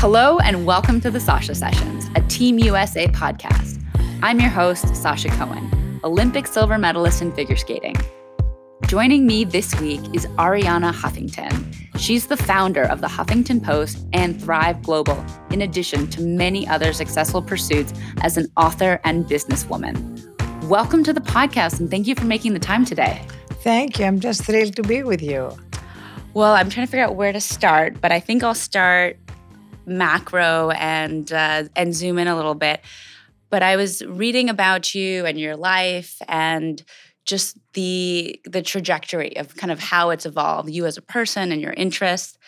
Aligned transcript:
Hello, 0.00 0.38
and 0.38 0.64
welcome 0.64 0.98
to 1.02 1.10
the 1.10 1.20
Sasha 1.20 1.54
Sessions, 1.54 2.08
a 2.14 2.22
Team 2.22 2.58
USA 2.58 3.06
podcast. 3.06 3.84
I'm 4.22 4.40
your 4.40 4.48
host, 4.48 4.96
Sasha 4.96 5.28
Cohen, 5.28 6.00
Olympic 6.02 6.46
silver 6.46 6.78
medalist 6.78 7.20
in 7.20 7.30
figure 7.32 7.54
skating. 7.54 7.94
Joining 8.86 9.26
me 9.26 9.44
this 9.44 9.78
week 9.78 10.00
is 10.14 10.24
Arianna 10.38 10.94
Huffington. 10.94 11.76
She's 11.98 12.28
the 12.28 12.38
founder 12.38 12.84
of 12.84 13.02
the 13.02 13.08
Huffington 13.08 13.62
Post 13.62 14.06
and 14.14 14.42
Thrive 14.42 14.80
Global, 14.80 15.22
in 15.50 15.60
addition 15.60 16.08
to 16.12 16.22
many 16.22 16.66
other 16.66 16.94
successful 16.94 17.42
pursuits 17.42 17.92
as 18.22 18.38
an 18.38 18.50
author 18.56 19.02
and 19.04 19.26
businesswoman. 19.26 20.66
Welcome 20.66 21.04
to 21.04 21.12
the 21.12 21.20
podcast, 21.20 21.78
and 21.78 21.90
thank 21.90 22.06
you 22.06 22.14
for 22.14 22.24
making 22.24 22.54
the 22.54 22.58
time 22.58 22.86
today. 22.86 23.20
Thank 23.62 23.98
you. 23.98 24.06
I'm 24.06 24.18
just 24.18 24.44
thrilled 24.44 24.76
to 24.76 24.82
be 24.82 25.02
with 25.02 25.20
you. 25.20 25.54
Well, 26.32 26.54
I'm 26.54 26.70
trying 26.70 26.86
to 26.86 26.90
figure 26.90 27.04
out 27.04 27.16
where 27.16 27.34
to 27.34 27.40
start, 27.40 28.00
but 28.00 28.12
I 28.12 28.20
think 28.20 28.42
I'll 28.42 28.54
start 28.54 29.18
macro 29.90 30.70
and 30.70 31.30
uh, 31.32 31.64
and 31.76 31.94
zoom 31.94 32.18
in 32.18 32.28
a 32.28 32.36
little 32.36 32.54
bit. 32.54 32.80
But 33.50 33.62
I 33.62 33.76
was 33.76 34.04
reading 34.06 34.48
about 34.48 34.94
you 34.94 35.26
and 35.26 35.38
your 35.38 35.56
life 35.56 36.22
and 36.28 36.82
just 37.24 37.58
the 37.74 38.40
the 38.44 38.62
trajectory 38.62 39.36
of 39.36 39.56
kind 39.56 39.70
of 39.70 39.80
how 39.80 40.10
it's 40.10 40.26
evolved, 40.26 40.70
you 40.70 40.86
as 40.86 40.96
a 40.96 41.02
person 41.02 41.52
and 41.52 41.60
your 41.60 41.72
interests, 41.72 42.38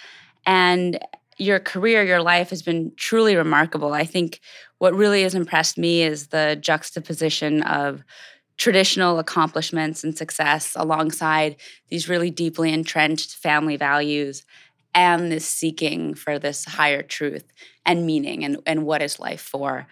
and 0.47 0.99
your 1.39 1.59
career, 1.59 2.05
your 2.05 2.23
life 2.23 2.51
has 2.51 2.63
been 2.63 2.93
truly 2.97 3.37
remarkable. 3.37 3.93
I 3.93 4.05
think 4.05 4.41
what 4.79 4.95
really 4.95 5.23
has 5.23 5.35
impressed 5.35 5.77
me 5.77 6.03
is 6.03 6.29
the 6.29 6.57
juxtaposition 6.61 7.63
of 7.63 8.03
traditional 8.59 9.19
accomplishments 9.19 10.05
and 10.05 10.17
success 10.17 10.75
alongside 10.77 11.57
these 11.89 12.09
really 12.09 12.31
deeply 12.31 12.73
entrenched 12.73 13.35
family 13.35 13.77
values 13.77 14.45
and 14.95 15.33
this 15.33 15.47
seeking 15.47 16.15
for 16.15 16.39
this 16.39 16.65
higher 16.65 17.03
truth 17.03 17.45
and 17.87 18.07
meaning 18.07 18.45
and, 18.45 18.59
and 18.67 18.85
what 18.85 19.03
is 19.03 19.19
life 19.19 19.41
for. 19.41 19.87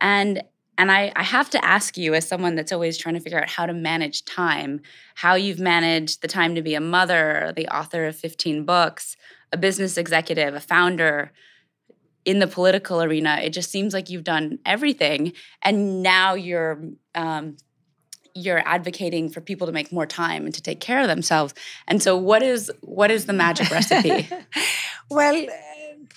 And 0.00 0.42
and 0.76 0.90
I, 0.90 1.12
I 1.14 1.22
have 1.22 1.50
to 1.50 1.64
ask 1.64 1.96
you, 1.96 2.14
as 2.14 2.26
someone 2.26 2.56
that's 2.56 2.72
always 2.72 2.98
trying 2.98 3.14
to 3.14 3.20
figure 3.20 3.40
out 3.40 3.48
how 3.48 3.64
to 3.64 3.72
manage 3.72 4.24
time, 4.24 4.80
how 5.14 5.36
you've 5.36 5.60
managed 5.60 6.20
the 6.20 6.26
time 6.26 6.56
to 6.56 6.62
be 6.62 6.74
a 6.74 6.80
mother, 6.80 7.52
the 7.54 7.68
author 7.68 8.06
of 8.06 8.16
15 8.16 8.64
books, 8.64 9.16
a 9.52 9.56
business 9.56 9.96
executive, 9.96 10.52
a 10.52 10.60
founder, 10.60 11.30
in 12.24 12.38
the 12.38 12.46
political 12.46 13.02
arena. 13.02 13.38
It 13.42 13.50
just 13.50 13.70
seems 13.70 13.92
like 13.92 14.10
you've 14.10 14.24
done 14.24 14.58
everything, 14.64 15.32
and 15.62 16.02
now 16.02 16.34
you're 16.34 16.82
um, 17.14 17.56
you're 18.34 18.66
advocating 18.66 19.28
for 19.28 19.40
people 19.40 19.66
to 19.66 19.72
make 19.72 19.92
more 19.92 20.06
time 20.06 20.44
and 20.44 20.54
to 20.54 20.62
take 20.62 20.80
care 20.80 21.00
of 21.00 21.06
themselves. 21.06 21.54
And 21.86 22.02
so, 22.02 22.16
what 22.16 22.42
is 22.42 22.70
what 22.80 23.10
is 23.10 23.26
the 23.26 23.32
magic 23.32 23.70
recipe? 23.70 24.28
well, 25.10 25.46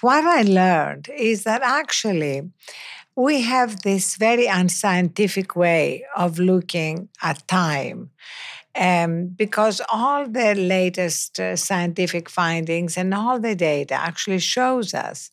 what 0.02 0.24
I 0.24 0.42
learned 0.42 1.10
is 1.16 1.44
that 1.44 1.62
actually 1.62 2.42
we 3.16 3.42
have 3.42 3.82
this 3.82 4.16
very 4.16 4.46
unscientific 4.46 5.56
way 5.56 6.06
of 6.16 6.38
looking 6.40 7.10
at 7.22 7.48
time. 7.48 8.12
Um, 8.76 9.30
because 9.30 9.82
all 9.92 10.28
the 10.28 10.54
latest 10.54 11.40
uh, 11.40 11.56
scientific 11.56 12.30
findings 12.30 12.96
and 12.96 13.12
all 13.12 13.40
the 13.40 13.56
data 13.56 13.96
actually 13.96 14.38
shows 14.38 14.94
us 14.94 15.32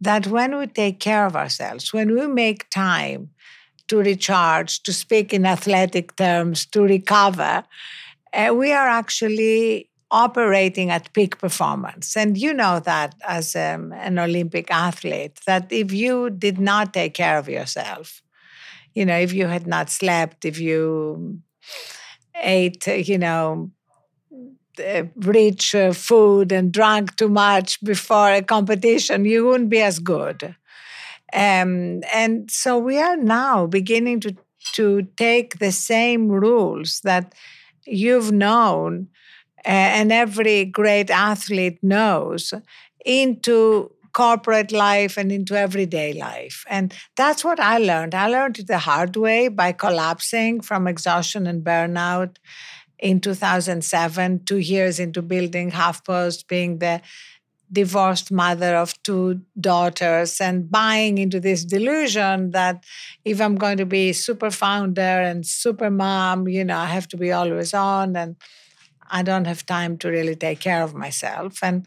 that 0.00 0.26
when 0.26 0.58
we 0.58 0.66
take 0.66 0.98
care 0.98 1.24
of 1.24 1.36
ourselves, 1.36 1.92
when 1.92 2.12
we 2.16 2.26
make 2.26 2.68
time 2.70 3.30
to 3.90 3.98
recharge, 3.98 4.82
to 4.84 4.92
speak 4.92 5.34
in 5.34 5.44
athletic 5.44 6.14
terms, 6.14 6.64
to 6.66 6.82
recover, 6.82 7.64
uh, 8.32 8.54
we 8.54 8.72
are 8.72 8.86
actually 8.86 9.90
operating 10.12 10.90
at 10.90 11.12
peak 11.12 11.38
performance. 11.38 12.16
And 12.16 12.38
you 12.38 12.54
know 12.54 12.78
that 12.80 13.14
as 13.26 13.56
um, 13.56 13.92
an 13.92 14.18
Olympic 14.18 14.70
athlete, 14.70 15.40
that 15.46 15.72
if 15.72 15.92
you 15.92 16.30
did 16.30 16.60
not 16.60 16.94
take 16.94 17.14
care 17.14 17.36
of 17.36 17.48
yourself, 17.48 18.22
you 18.94 19.04
know, 19.04 19.18
if 19.18 19.32
you 19.32 19.46
had 19.46 19.66
not 19.66 19.90
slept, 19.90 20.44
if 20.44 20.60
you 20.60 21.40
ate, 22.42 22.86
you 22.86 23.18
know, 23.18 23.70
uh, 24.78 25.02
rich 25.16 25.74
uh, 25.74 25.92
food 25.92 26.52
and 26.52 26.72
drank 26.72 27.16
too 27.16 27.28
much 27.28 27.82
before 27.82 28.32
a 28.32 28.42
competition, 28.42 29.24
you 29.24 29.46
wouldn't 29.46 29.68
be 29.68 29.82
as 29.82 29.98
good. 29.98 30.54
Um, 31.32 32.02
and 32.12 32.50
so 32.50 32.78
we 32.78 32.98
are 32.98 33.16
now 33.16 33.66
beginning 33.66 34.20
to 34.20 34.36
to 34.74 35.08
take 35.16 35.58
the 35.58 35.72
same 35.72 36.28
rules 36.28 37.00
that 37.02 37.34
you've 37.86 38.30
known 38.30 39.08
and 39.64 40.12
every 40.12 40.64
great 40.64 41.10
athlete 41.10 41.78
knows 41.82 42.52
into 43.04 43.90
corporate 44.12 44.72
life 44.72 45.16
and 45.16 45.30
into 45.30 45.54
everyday 45.54 46.12
life. 46.12 46.64
And 46.68 46.92
that's 47.16 47.44
what 47.44 47.60
I 47.60 47.78
learned. 47.78 48.14
I 48.14 48.28
learned 48.28 48.58
it 48.58 48.66
the 48.66 48.78
hard 48.78 49.16
way 49.16 49.48
by 49.48 49.72
collapsing 49.72 50.60
from 50.62 50.86
exhaustion 50.86 51.46
and 51.46 51.64
burnout 51.64 52.36
in 52.98 53.20
2007, 53.20 54.44
two 54.44 54.58
years 54.58 55.00
into 55.00 55.22
building 55.22 55.70
HuffPost, 55.70 56.46
being 56.48 56.78
the 56.78 57.00
divorced 57.72 58.32
mother 58.32 58.74
of 58.76 59.00
two 59.02 59.40
daughters 59.58 60.40
and 60.40 60.70
buying 60.70 61.18
into 61.18 61.38
this 61.38 61.64
delusion 61.64 62.50
that 62.50 62.84
if 63.24 63.40
I'm 63.40 63.54
going 63.54 63.76
to 63.78 63.86
be 63.86 64.12
super 64.12 64.50
founder 64.50 65.00
and 65.00 65.46
super 65.46 65.90
mom, 65.90 66.48
you 66.48 66.64
know, 66.64 66.78
I 66.78 66.86
have 66.86 67.06
to 67.08 67.16
be 67.16 67.30
always 67.32 67.72
on 67.72 68.16
and 68.16 68.36
I 69.10 69.22
don't 69.22 69.46
have 69.46 69.66
time 69.66 69.98
to 69.98 70.08
really 70.08 70.36
take 70.36 70.60
care 70.60 70.82
of 70.82 70.94
myself. 70.94 71.58
And 71.62 71.86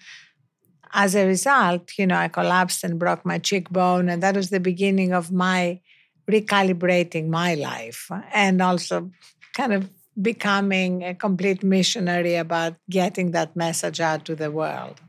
as 0.94 1.16
a 1.16 1.26
result, 1.26 1.92
you 1.98 2.08
know, 2.08 2.16
I 2.16 2.28
collapsed 2.28 2.84
and 2.84 3.00
broke 3.00 3.26
my 3.26 3.40
cheekbone. 3.40 4.10
And 4.10 4.22
that 4.22 4.36
was 4.36 4.50
the 4.50 4.60
beginning 4.60 5.12
of 5.14 5.32
my 5.32 5.82
recalibrating 6.30 7.28
my 7.28 7.56
life 7.56 8.10
and 8.34 8.62
also 8.62 9.12
kind 9.54 9.74
of 9.74 9.90
becoming 10.22 11.04
a 11.04 11.16
complete 11.16 11.64
missionary 11.64 12.36
about 12.36 12.76
getting 12.90 13.32
that 13.32 13.56
message 13.56 14.00
out 14.00 14.26
to 14.26 14.36
the 14.36 14.52
world. 14.52 15.02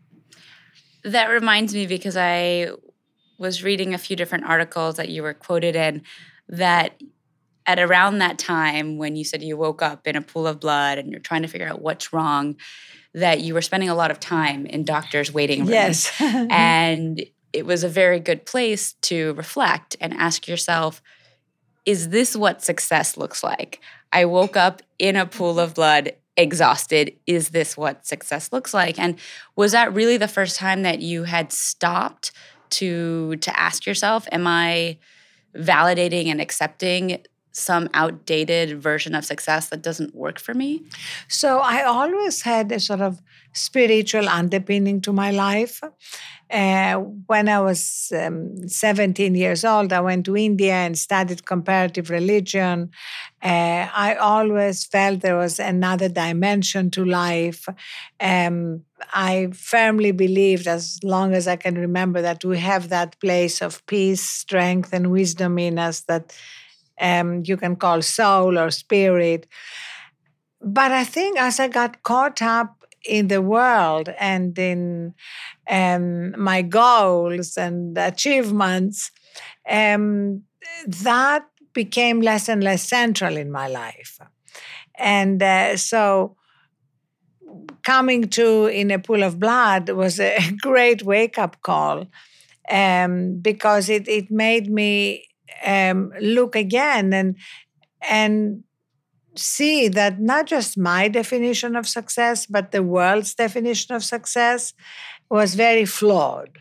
That 1.05 1.29
reminds 1.29 1.75
me 1.75 1.87
because 1.87 2.17
I 2.17 2.71
was 3.39 3.63
reading 3.63 3.95
a 3.95 3.99
few 3.99 4.17
different 4.17 4.45
articles 4.45 4.97
that 4.97 5.09
you 5.09 5.23
were 5.23 5.35
quoted 5.35 5.77
in 5.77 6.03
that 6.49 7.01
at 7.67 7.79
around 7.79 8.19
that 8.19 8.39
time 8.39 8.99
when 8.99 9.17
you 9.17 9.25
said 9.25 9.43
you 9.43 9.57
woke 9.57 9.83
up 9.83 10.07
in 10.07 10.17
a 10.17 10.23
pool 10.23 10.47
of 10.47 10.61
blood 10.61 10.99
and 10.99 11.11
you're 11.11 11.21
trying 11.21 11.43
to 11.43 11.49
figure 11.49 11.69
out 11.69 11.81
what's 11.81 12.13
wrong, 12.13 12.57
that 13.15 13.41
you 13.41 13.55
were 13.55 13.63
spending 13.63 13.89
a 13.89 13.95
lot 13.95 14.11
of 14.11 14.21
time 14.21 14.67
in 14.67 14.85
doctors' 14.85 15.33
waiting 15.33 15.61
rooms. 15.61 15.71
Yes. 15.71 16.13
and 16.21 17.25
it 17.53 17.65
was 17.65 17.85
a 17.85 17.89
very 17.89 18.21
good 18.21 18.45
place 18.45 18.95
to 19.03 19.33
reflect 19.35 19.97
and 20.01 20.13
ask 20.15 20.47
yourself, 20.49 21.01
is 21.87 22.11
this 22.11 22.35
what 22.35 22.63
success 22.63 23.17
looks 23.17 23.43
like? 23.43 23.81
I 24.13 24.25
woke 24.25 24.57
up 24.57 24.83
in 24.99 25.17
a 25.17 25.27
pool 25.27 25.59
of 25.61 25.75
blood, 25.75 26.13
exhausted. 26.37 27.17
Is 27.27 27.51
this 27.51 27.77
what 27.77 28.07
success 28.07 28.53
looks 28.53 28.75
like? 28.75 28.99
And 28.99 29.19
was 29.57 29.73
that 29.73 29.95
really 29.95 30.17
the 30.17 30.29
first 30.29 30.57
time 30.57 30.83
that 30.83 31.01
you 31.01 31.25
had 31.25 31.53
stopped 31.53 32.33
to 32.71 33.37
to 33.37 33.59
ask 33.59 33.87
yourself, 33.87 34.27
am 34.33 34.47
I 34.47 34.99
validating 35.57 36.27
and 36.27 36.41
accepting 36.41 37.23
some 37.53 37.89
outdated 37.95 38.83
version 38.83 39.15
of 39.15 39.25
success 39.25 39.69
that 39.69 39.81
doesn't 39.81 40.15
work 40.15 40.41
for 40.41 40.55
me? 40.55 40.83
So 41.29 41.59
I 41.61 41.85
always 41.85 42.43
had 42.43 42.73
a 42.73 42.81
sort 42.81 43.01
of 43.01 43.23
spiritual 43.53 44.29
underpinning 44.29 45.01
to 45.03 45.13
my 45.13 45.31
life. 45.31 45.81
Uh, 46.51 46.97
when 47.27 47.49
I 47.49 47.61
was 47.61 48.13
um, 48.15 48.69
17 48.69 49.35
years 49.35 49.65
old, 49.65 49.93
I 49.93 50.01
went 50.01 50.27
to 50.27 50.37
India 50.37 50.75
and 50.75 50.97
studied 50.97 51.47
comparative 51.47 52.11
religion. 52.11 52.91
Uh, 53.43 53.89
I 53.93 54.15
always 54.21 54.85
felt 54.85 55.21
there 55.21 55.37
was 55.37 55.59
another 55.59 56.09
dimension 56.09 56.91
to 56.93 57.05
life. 57.05 57.67
Um, 58.21 58.83
I 59.13 59.49
firmly 59.53 60.13
believed, 60.13 60.67
as 60.67 61.01
long 61.03 61.35
as 61.35 61.49
I 61.49 61.57
can 61.57 61.77
remember, 61.77 62.23
that 62.23 62.45
we 62.45 62.59
have 62.59 62.89
that 62.91 63.19
place 63.21 63.61
of 63.61 63.85
peace, 63.87 64.23
strength, 64.23 64.93
and 64.93 65.11
wisdom 65.11 65.59
in 65.59 65.79
us 65.79 66.03
that 66.03 66.33
um, 67.01 67.43
you 67.45 67.57
can 67.57 67.77
call 67.77 68.03
soul 68.03 68.59
or 68.59 68.71
spirit. 68.71 69.47
But 70.61 70.93
I 70.93 71.05
think 71.05 71.39
as 71.39 71.61
I 71.61 71.69
got 71.69 72.03
caught 72.03 72.41
up 72.41 72.85
in 73.05 73.29
the 73.29 73.43
world 73.43 74.09
and 74.19 74.59
in 74.59 75.15
um, 75.69 76.39
my 76.41 76.63
goals 76.63 77.57
and 77.57 77.97
achievements, 77.97 79.11
um, 79.69 80.43
that 80.87 81.47
became 81.73 82.21
less 82.21 82.49
and 82.49 82.63
less 82.63 82.83
central 82.89 83.37
in 83.37 83.51
my 83.51 83.69
life. 83.69 84.19
And 84.97 85.43
uh, 85.43 85.77
so 85.77 86.37
coming 87.83 88.29
to 88.31 88.67
in 88.67 88.91
a 88.91 88.99
pool 88.99 89.23
of 89.23 89.39
blood 89.39 89.91
was 89.91 90.19
a 90.21 90.39
great 90.61 91.03
wake 91.03 91.39
up 91.39 91.61
call 91.63 92.07
um, 92.71 93.39
because 93.41 93.89
it, 93.89 94.09
it 94.09 94.31
made 94.31 94.71
me 94.71 95.27
um, 95.65 96.13
look 96.21 96.57
again 96.57 97.13
and 97.13 97.37
and 98.09 98.65
see 99.37 99.89
that 99.89 100.21
not 100.21 100.47
just 100.47 100.79
my 100.79 101.09
definition 101.09 101.77
of 101.77 101.89
success, 101.89 102.47
but 102.47 102.71
the 102.73 102.83
world's 102.83 103.35
definition 103.35 103.95
of 103.95 104.05
success 104.05 104.75
was 105.31 105.55
very 105.55 105.87
flawed. 105.87 106.59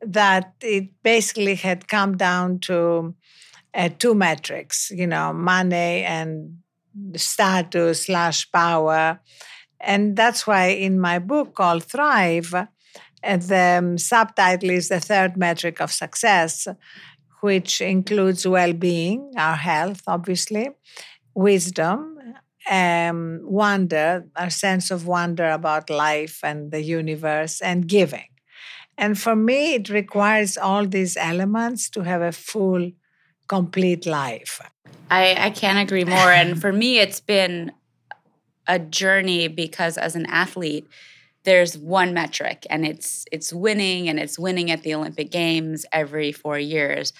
that 0.00 0.54
it 0.62 0.88
basically 1.02 1.54
had 1.54 1.88
come 1.88 2.16
down 2.16 2.58
to 2.60 3.14
uh, 3.74 3.88
two 3.98 4.14
metrics, 4.14 4.90
you 4.90 5.06
know, 5.06 5.32
money 5.32 6.02
and 6.04 6.58
status 7.16 8.06
slash 8.06 8.50
power. 8.50 9.20
And 9.80 10.16
that's 10.16 10.46
why 10.46 10.66
in 10.68 11.00
my 11.00 11.18
book 11.18 11.54
called 11.54 11.84
Thrive, 11.84 12.54
uh, 12.54 12.66
the 13.22 13.76
um, 13.78 13.98
subtitle 13.98 14.70
is 14.70 14.88
the 14.88 15.00
third 15.00 15.36
metric 15.36 15.80
of 15.80 15.92
success, 15.92 16.66
which 17.42 17.80
includes 17.80 18.46
well 18.46 18.72
being, 18.72 19.32
our 19.36 19.56
health, 19.56 20.02
obviously, 20.06 20.70
wisdom, 21.34 22.18
um, 22.70 23.40
wonder, 23.44 24.26
our 24.36 24.50
sense 24.50 24.90
of 24.90 25.06
wonder 25.06 25.50
about 25.50 25.90
life 25.90 26.40
and 26.42 26.70
the 26.70 26.82
universe, 26.82 27.60
and 27.60 27.86
giving. 27.86 28.28
And 28.98 29.18
for 29.18 29.34
me, 29.34 29.74
it 29.74 29.88
requires 29.88 30.58
all 30.58 30.86
these 30.86 31.16
elements 31.16 31.88
to 31.90 32.02
have 32.02 32.20
a 32.20 32.32
full, 32.32 32.92
complete 33.48 34.04
life. 34.04 34.60
I, 35.10 35.46
I 35.46 35.50
can't 35.50 35.78
agree 35.78 36.04
more. 36.04 36.32
and 36.32 36.60
for 36.60 36.72
me, 36.72 36.98
it's 36.98 37.20
been 37.20 37.72
a 38.66 38.78
journey 38.78 39.48
because 39.48 39.96
as 39.96 40.14
an 40.14 40.26
athlete, 40.26 40.86
there's 41.44 41.78
one 41.78 42.12
metric 42.12 42.66
and 42.68 42.84
it's 42.84 43.24
it's 43.32 43.52
winning 43.52 44.08
and 44.08 44.20
it's 44.20 44.38
winning 44.38 44.70
at 44.70 44.82
the 44.82 44.94
Olympic 44.94 45.30
Games 45.30 45.86
every 45.92 46.32
4 46.32 46.58
years. 46.58 47.12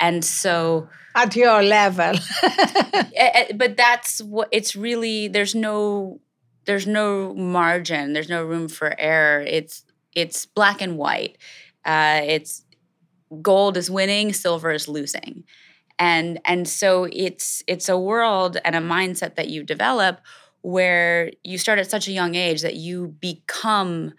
And 0.00 0.24
so 0.24 0.88
at 1.14 1.34
your 1.34 1.62
level. 1.62 2.14
but 3.54 3.76
that's 3.76 4.22
what 4.22 4.48
it's 4.52 4.76
really 4.76 5.28
there's 5.28 5.54
no 5.54 6.20
there's 6.66 6.86
no 6.86 7.34
margin, 7.34 8.12
there's 8.12 8.28
no 8.28 8.44
room 8.44 8.68
for 8.68 8.94
error. 8.98 9.40
It's 9.40 9.84
it's 10.14 10.46
black 10.46 10.80
and 10.82 10.96
white. 10.96 11.38
Uh, 11.84 12.20
it's 12.24 12.64
gold 13.42 13.76
is 13.76 13.90
winning, 13.90 14.32
silver 14.32 14.70
is 14.70 14.88
losing. 14.88 15.44
And 15.98 16.40
and 16.44 16.68
so 16.68 17.08
it's 17.10 17.62
it's 17.66 17.88
a 17.88 17.98
world 17.98 18.58
and 18.64 18.76
a 18.76 18.80
mindset 18.80 19.34
that 19.34 19.48
you 19.48 19.62
develop 19.62 20.20
where 20.62 21.30
you 21.42 21.58
start 21.58 21.78
at 21.78 21.90
such 21.90 22.08
a 22.08 22.12
young 22.12 22.34
age 22.34 22.62
that 22.62 22.74
you 22.74 23.16
become 23.20 24.12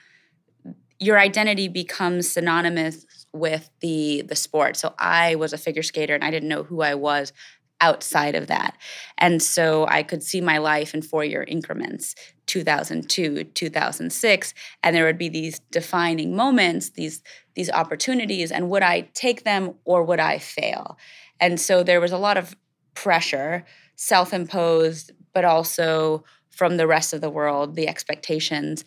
your 1.00 1.18
identity 1.18 1.68
becomes 1.68 2.30
synonymous 2.30 3.06
with 3.34 3.70
the 3.82 4.24
the 4.24 4.36
sport. 4.36 4.76
So 4.78 4.94
I 4.98 5.36
was 5.36 5.54
a 5.54 5.58
figure 5.58 5.84
skater 5.84 6.16
and 6.16 6.24
I 6.24 6.32
didn't 6.32 6.50
know 6.50 6.64
who 6.64 6.82
I 6.82 6.96
was 6.96 7.34
outside 7.82 8.36
of 8.36 8.48
that. 8.48 8.76
And 9.18 9.42
so 9.42 9.86
I 9.88 10.04
could 10.04 10.24
see 10.24 10.42
my 10.42 10.58
life 10.58 10.94
in 10.94 11.02
four 11.02 11.24
year 11.24 11.44
increments 11.48 12.16
2002, 12.48 13.44
2006. 13.44 14.54
And 14.84 14.96
there 14.96 15.06
would 15.06 15.18
be 15.18 15.30
these 15.30 15.60
defining 15.72 16.36
moments, 16.36 16.90
these, 16.92 17.22
these 17.54 17.70
opportunities. 17.70 18.52
And 18.52 18.70
would 18.70 18.84
I 18.84 19.02
take 19.14 19.44
them 19.44 19.76
or 19.86 20.04
would 20.04 20.20
I 20.20 20.40
fail? 20.40 20.98
And 21.40 21.60
so 21.60 21.84
there 21.84 22.02
was 22.02 22.12
a 22.12 22.18
lot 22.18 22.38
of 22.38 22.56
pressure, 22.96 23.66
self 23.96 24.34
imposed, 24.34 25.12
but 25.34 25.46
also 25.46 26.24
from 26.50 26.78
the 26.78 26.88
rest 26.88 27.14
of 27.14 27.22
the 27.22 27.30
world, 27.30 27.76
the 27.76 27.88
expectations. 27.88 28.84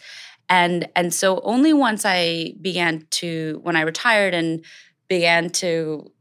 And, 0.52 0.86
and 0.94 1.14
so 1.14 1.40
only 1.44 1.72
once 1.72 2.02
I 2.04 2.52
began 2.60 3.06
to, 3.12 3.58
when 3.62 3.74
I 3.74 3.80
retired 3.80 4.34
and 4.34 4.62
began 5.08 5.48
to 5.48 6.12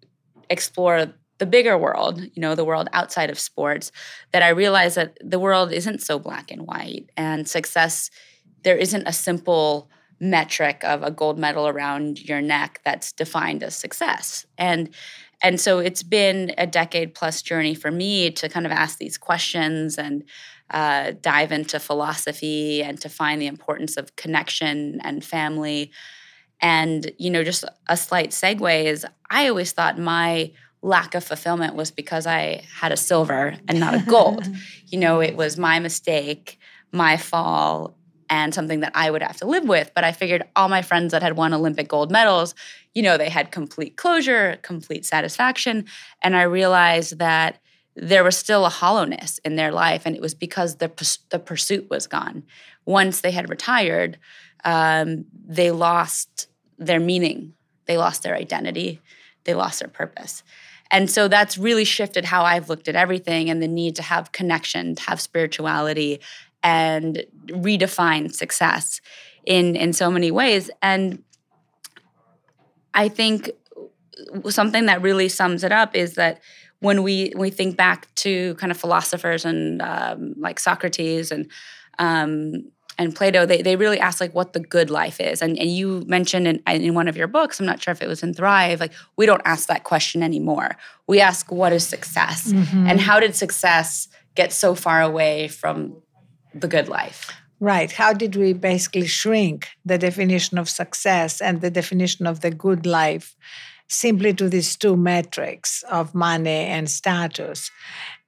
explore 0.50 1.13
the 1.39 1.45
bigger 1.45 1.78
world, 1.78 2.22
you 2.22 2.42
know, 2.42 2.56
the 2.56 2.63
world 2.63 2.88
outside 2.94 3.30
of 3.30 3.38
sports, 3.38 3.92
that 4.31 4.42
I 4.42 4.50
realized 4.50 4.95
that 4.95 5.18
the 5.19 5.38
world 5.38 5.74
isn't 5.74 6.01
so 6.01 6.18
black 6.18 6.50
and 6.50 6.66
white. 6.66 7.10
And 7.18 7.45
success, 7.45 8.10
there 8.63 8.78
isn't 8.78 9.06
a 9.06 9.12
simple 9.12 9.89
metric 10.22 10.81
of 10.86 11.04
a 11.04 11.12
gold 11.12 11.38
medal 11.38 11.68
around 11.68 12.22
your 12.22 12.39
neck 12.39 12.80
that's 12.86 13.12
defined 13.12 13.63
as 13.63 13.75
success. 13.75 14.45
And 14.57 14.95
and 15.44 15.60
so 15.60 15.80
it's 15.80 16.04
been 16.04 16.54
a 16.57 16.68
decade 16.68 17.16
plus 17.16 17.42
journey 17.42 17.74
for 17.74 17.89
me 17.89 18.30
to 18.30 18.48
kind 18.48 18.66
of 18.66 18.72
ask 18.72 19.00
these 19.00 19.18
questions 19.18 19.98
and 19.98 20.24
uh, 20.71 21.12
dive 21.21 21.51
into 21.51 21.79
philosophy 21.79 22.81
and 22.81 23.00
to 23.01 23.09
find 23.09 23.41
the 23.41 23.47
importance 23.47 23.97
of 23.97 24.15
connection 24.15 25.00
and 25.03 25.23
family. 25.23 25.91
And 26.62 27.12
you 27.18 27.29
know, 27.29 27.44
just 27.44 27.65
a 27.88 27.97
slight 27.97 28.31
segue 28.31 28.85
is 28.85 29.06
I 29.29 29.47
always 29.47 29.71
thought 29.71 30.00
my 30.00 30.51
lack 30.81 31.13
of 31.13 31.23
fulfillment 31.23 31.75
was 31.75 31.91
because 31.91 32.25
I 32.25 32.63
had 32.73 32.91
a 32.91 32.97
silver 32.97 33.56
and 33.68 33.79
not 33.79 33.94
a 33.94 34.00
gold. 34.00 34.47
you 34.88 34.97
know, 34.97 35.19
it 35.19 35.35
was 35.35 35.57
my 35.57 35.79
mistake, 35.79 36.57
my 36.91 37.18
fall, 37.18 37.95
and 38.29 38.53
something 38.53 38.79
that 38.79 38.94
I 38.95 39.12
would 39.12 39.21
have 39.21 39.38
to 39.38 39.45
live 39.45 39.68
with. 39.68 39.91
But 39.94 40.06
I 40.06 40.13
figured 40.13 40.44
all 40.56 40.69
my 40.69 40.81
friends 40.81 41.12
that 41.12 41.21
had 41.21 41.35
won 41.35 41.53
Olympic 41.53 41.88
gold 41.88 42.12
medals, 42.12 42.56
you 42.94 43.03
know, 43.03 43.18
they 43.18 43.29
had 43.29 43.51
complete 43.51 43.97
closure, 43.97 44.57
complete 44.62 45.06
satisfaction. 45.06 45.85
And 46.21 46.35
I 46.35 46.44
realized 46.44 47.19
that 47.19 47.59
there 47.95 48.23
was 48.23 48.38
still 48.38 48.65
a 48.65 48.69
hollowness 48.69 49.39
in 49.39 49.55
their 49.55 49.71
life. 49.71 50.03
And 50.05 50.15
it 50.15 50.21
was 50.21 50.33
because 50.33 50.77
the, 50.77 50.91
the 51.29 51.39
pursuit 51.39 51.89
was 51.89 52.07
gone. 52.07 52.43
Once 52.85 53.21
they 53.21 53.31
had 53.31 53.49
retired, 53.49 54.17
um, 54.63 55.25
they 55.45 55.71
lost 55.71 56.47
their 56.77 56.99
meaning, 56.99 57.53
they 57.85 57.97
lost 57.97 58.23
their 58.23 58.35
identity, 58.35 59.01
they 59.43 59.53
lost 59.53 59.79
their 59.79 59.89
purpose. 59.89 60.43
And 60.89 61.09
so 61.09 61.27
that's 61.27 61.57
really 61.57 61.85
shifted 61.85 62.25
how 62.25 62.43
I've 62.43 62.69
looked 62.69 62.88
at 62.88 62.95
everything 62.95 63.49
and 63.49 63.61
the 63.61 63.67
need 63.67 63.95
to 63.95 64.03
have 64.03 64.31
connection, 64.31 64.95
to 64.95 65.03
have 65.03 65.21
spirituality, 65.21 66.19
and 66.63 67.23
redefine 67.47 68.33
success 68.33 69.01
in 69.45 69.75
in 69.75 69.94
so 69.94 70.11
many 70.11 70.31
ways. 70.31 70.69
And 70.81 71.23
I 72.94 73.07
think 73.07 73.51
something 74.49 74.85
that 74.85 75.01
really 75.01 75.29
sums 75.29 75.63
it 75.63 75.71
up 75.71 75.95
is 75.95 76.15
that 76.15 76.41
when 76.81 77.04
we 77.04 77.31
when 77.33 77.44
we 77.44 77.50
think 77.50 77.78
back 77.78 78.13
to 78.16 78.56
kind 78.56 78.72
of 78.72 78.78
philosophers 78.78 79.45
and 79.45 79.81
um, 79.81 80.33
like 80.38 80.60
Socrates 80.60 81.31
and 81.31 81.50
um, 81.98 82.72
and 82.98 83.16
Plato, 83.16 83.45
they, 83.45 83.62
they 83.62 83.75
really 83.75 84.00
ask 84.00 84.19
like 84.19 84.36
what 84.36 84.54
the 84.54 84.60
good 84.60 84.89
life 84.89 85.19
is. 85.19 85.42
And, 85.42 85.57
and 85.57 85.72
you 85.72 86.04
mentioned 86.07 86.48
in, 86.48 86.62
in 86.68 86.94
one 86.94 87.07
of 87.07 87.16
your 87.16 87.28
books, 87.28 87.60
I'm 87.60 87.66
not 87.66 87.81
sure 87.81 87.94
if 87.94 88.01
it 88.01 88.07
was 88.07 88.22
in 88.22 88.33
Thrive, 88.33 88.80
like 88.80 88.94
we 89.16 89.25
don't 89.25 89.42
ask 89.45 89.68
that 89.69 89.83
question 89.83 90.22
anymore. 90.22 90.75
We 91.07 91.22
ask 91.22 91.51
what 91.51 91.74
is 91.74 91.88
success 91.88 92.51
mm-hmm. 92.51 92.88
and 92.88 93.00
how 93.00 93.19
did 93.19 93.36
success 93.36 94.07
get 94.36 94.51
so 94.51 94.75
far 94.75 95.01
away 95.01 95.48
from 95.48 96.01
the 96.54 96.68
good 96.68 96.89
life? 96.89 97.31
Right. 97.60 97.92
How 97.92 98.13
did 98.13 98.36
we 98.36 98.54
basically 98.54 99.07
shrink 99.07 99.69
the 99.85 99.97
definition 99.97 100.57
of 100.57 100.68
success 100.68 101.42
and 101.42 101.61
the 101.61 101.69
definition 101.69 102.28
of 102.28 102.42
the 102.42 102.52
good 102.52 102.85
life 102.85 103.35
simply 103.92 104.33
to 104.33 104.50
these 104.50 104.76
two 104.76 104.95
metrics 104.95 105.83
of 105.83 106.16
money 106.16 106.66
and 106.68 106.90
status? 106.90 107.69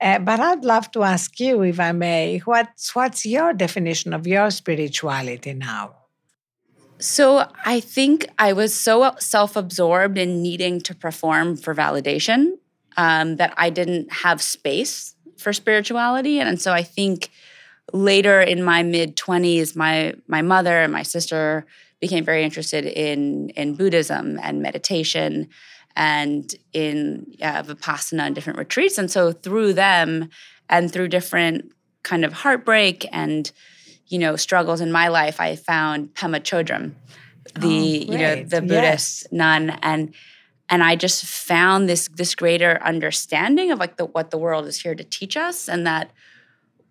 Uh, 0.01 0.19
but 0.19 0.39
I'd 0.39 0.65
love 0.65 0.91
to 0.91 1.03
ask 1.03 1.39
you, 1.39 1.61
if 1.63 1.79
I 1.79 1.91
may, 1.93 2.39
what's, 2.39 2.93
what's 2.93 3.25
your 3.25 3.53
definition 3.53 4.13
of 4.13 4.27
your 4.27 4.51
spirituality 4.51 5.53
now? 5.53 5.95
So 6.99 7.49
I 7.65 7.79
think 7.79 8.27
I 8.37 8.53
was 8.53 8.73
so 8.73 9.13
self 9.19 9.55
absorbed 9.55 10.17
in 10.17 10.41
needing 10.41 10.79
to 10.81 10.95
perform 10.95 11.57
for 11.57 11.73
validation 11.75 12.53
um, 12.97 13.37
that 13.37 13.53
I 13.57 13.69
didn't 13.69 14.11
have 14.11 14.41
space 14.41 15.15
for 15.37 15.53
spirituality. 15.53 16.39
And, 16.39 16.47
and 16.47 16.61
so 16.61 16.71
I 16.71 16.83
think 16.83 17.29
later 17.91 18.41
in 18.41 18.63
my 18.63 18.83
mid 18.83 19.17
20s, 19.17 19.75
my, 19.75 20.13
my 20.27 20.41
mother 20.41 20.77
and 20.81 20.93
my 20.93 21.03
sister 21.03 21.65
became 22.03 22.25
very 22.25 22.43
interested 22.43 22.85
in, 22.85 23.47
in 23.51 23.75
Buddhism 23.75 24.37
and 24.43 24.61
meditation 24.61 25.47
and 25.95 26.53
in 26.73 27.25
uh, 27.41 27.63
Vipassana 27.63 28.23
and 28.23 28.35
different 28.35 28.59
retreats. 28.59 28.97
And 28.97 29.09
so 29.09 29.31
through 29.31 29.71
them 29.71 30.29
and 30.67 30.91
through 30.91 31.07
different 31.07 31.71
kind 32.03 32.25
of 32.25 32.33
heartbreak 32.33 33.07
and, 33.13 33.49
you 34.07 34.19
know, 34.19 34.35
struggles 34.35 34.81
in 34.81 34.91
my 34.91 35.07
life, 35.07 35.39
I 35.39 35.55
found 35.55 36.13
Pema 36.13 36.41
Chodron, 36.41 36.91
the, 37.57 38.05
oh, 38.09 38.11
you 38.11 38.17
know, 38.17 38.43
the 38.43 38.59
Buddhist 38.59 39.23
yes. 39.23 39.27
nun. 39.31 39.69
And 39.81 40.13
and 40.67 40.83
I 40.83 40.97
just 40.97 41.23
found 41.23 41.87
this 41.87 42.09
this 42.09 42.35
greater 42.35 42.81
understanding 42.83 43.71
of 43.71 43.79
like 43.79 43.95
the 43.95 44.05
what 44.05 44.31
the 44.31 44.37
world 44.37 44.65
is 44.65 44.81
here 44.81 44.95
to 44.95 45.03
teach 45.05 45.37
us 45.37 45.69
and 45.69 45.87
that 45.87 46.11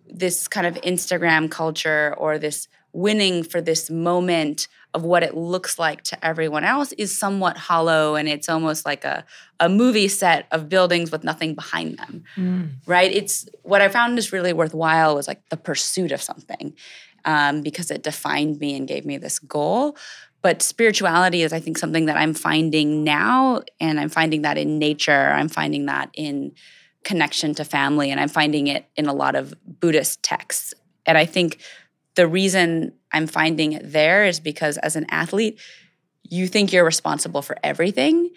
this 0.06 0.48
kind 0.48 0.66
of 0.66 0.74
Instagram 0.82 1.50
culture 1.50 2.14
or 2.16 2.38
this 2.38 2.68
winning 2.92 3.42
for 3.42 3.60
this 3.60 3.90
moment 3.90 4.68
of 4.94 5.02
what 5.04 5.22
it 5.22 5.34
looks 5.34 5.78
like 5.78 6.02
to 6.02 6.24
everyone 6.24 6.64
else 6.64 6.92
is 6.92 7.16
somewhat 7.16 7.56
hollow 7.56 8.14
and 8.14 8.28
it's 8.28 8.48
almost 8.48 8.84
like 8.84 9.04
a, 9.04 9.24
a 9.58 9.68
movie 9.68 10.08
set 10.08 10.46
of 10.50 10.68
buildings 10.68 11.10
with 11.10 11.24
nothing 11.24 11.54
behind 11.54 11.98
them 11.98 12.24
mm. 12.36 12.70
right? 12.86 13.12
It's 13.12 13.48
what 13.62 13.80
i 13.80 13.88
found 13.88 14.18
is 14.18 14.32
really 14.32 14.52
worthwhile 14.52 15.14
was 15.14 15.28
like 15.28 15.48
the 15.48 15.56
pursuit 15.56 16.12
of 16.12 16.22
something 16.22 16.74
um, 17.24 17.62
because 17.62 17.90
it 17.90 18.02
defined 18.02 18.58
me 18.58 18.76
and 18.76 18.88
gave 18.88 19.04
me 19.04 19.16
this 19.16 19.38
goal. 19.38 19.96
But 20.42 20.60
spirituality 20.60 21.42
is 21.42 21.52
i 21.52 21.60
think 21.60 21.78
something 21.78 22.06
that 22.06 22.16
i'm 22.16 22.34
finding 22.34 23.04
now 23.04 23.62
and 23.80 24.00
i'm 24.00 24.08
finding 24.08 24.42
that 24.42 24.58
in 24.58 24.78
nature 24.78 25.30
i'm 25.32 25.48
finding 25.48 25.86
that 25.86 26.10
in 26.14 26.52
connection 27.04 27.54
to 27.54 27.64
family 27.64 28.10
and 28.10 28.18
i'm 28.18 28.28
finding 28.28 28.66
it 28.66 28.86
in 28.96 29.06
a 29.06 29.12
lot 29.12 29.34
of 29.36 29.54
buddhist 29.64 30.22
texts. 30.22 30.74
And 31.06 31.16
i 31.16 31.24
think 31.24 31.60
the 32.14 32.26
reason 32.26 32.92
I'm 33.12 33.26
finding 33.26 33.72
it 33.72 33.92
there 33.92 34.26
is 34.26 34.40
because 34.40 34.78
as 34.78 34.96
an 34.96 35.06
athlete, 35.10 35.60
you 36.22 36.46
think 36.46 36.72
you're 36.72 36.84
responsible 36.84 37.42
for 37.42 37.56
everything 37.62 38.30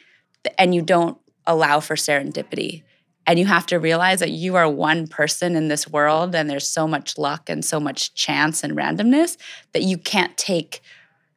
and 0.57 0.73
you 0.73 0.81
don't 0.81 1.17
allow 1.45 1.79
for 1.79 1.95
serendipity. 1.95 2.83
And 3.27 3.39
you 3.39 3.45
have 3.45 3.65
to 3.67 3.79
realize 3.79 4.19
that 4.19 4.31
you 4.31 4.55
are 4.55 4.69
one 4.69 5.07
person 5.07 5.55
in 5.55 5.67
this 5.67 5.87
world 5.87 6.35
and 6.35 6.49
there's 6.49 6.67
so 6.67 6.87
much 6.87 7.17
luck 7.17 7.49
and 7.49 7.65
so 7.65 7.79
much 7.79 8.13
chance 8.13 8.63
and 8.63 8.77
randomness 8.77 9.37
that 9.73 9.81
you 9.81 9.97
can't 9.97 10.37
take 10.37 10.81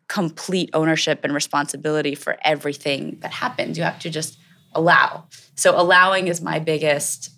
complete 0.07 0.71
ownership 0.75 1.21
and 1.23 1.33
responsibility 1.33 2.15
for 2.15 2.37
everything 2.43 3.19
that 3.21 3.33
happens. 3.33 3.79
You 3.79 3.85
have 3.85 3.99
to 4.01 4.11
just 4.11 4.39
allow. 4.75 5.25
So 5.55 5.79
allowing 5.79 6.29
is 6.29 6.41
my 6.41 6.59
biggest 6.59 7.31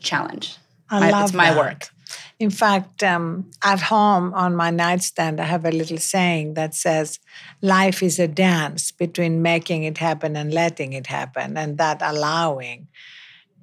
challenge. 0.00 0.56
I 0.90 1.00
my, 1.00 1.10
love 1.10 1.24
it's 1.24 1.34
my 1.34 1.52
that. 1.52 1.58
work. 1.58 1.88
In 2.38 2.50
fact, 2.50 3.02
um, 3.02 3.50
at 3.64 3.80
home 3.80 4.32
on 4.32 4.54
my 4.54 4.70
nightstand, 4.70 5.40
I 5.40 5.44
have 5.44 5.64
a 5.64 5.72
little 5.72 5.98
saying 5.98 6.54
that 6.54 6.72
says, 6.72 7.18
Life 7.60 8.00
is 8.00 8.20
a 8.20 8.28
dance 8.28 8.92
between 8.92 9.42
making 9.42 9.82
it 9.82 9.98
happen 9.98 10.36
and 10.36 10.54
letting 10.54 10.92
it 10.92 11.08
happen. 11.08 11.56
And 11.56 11.78
that 11.78 12.00
allowing 12.00 12.86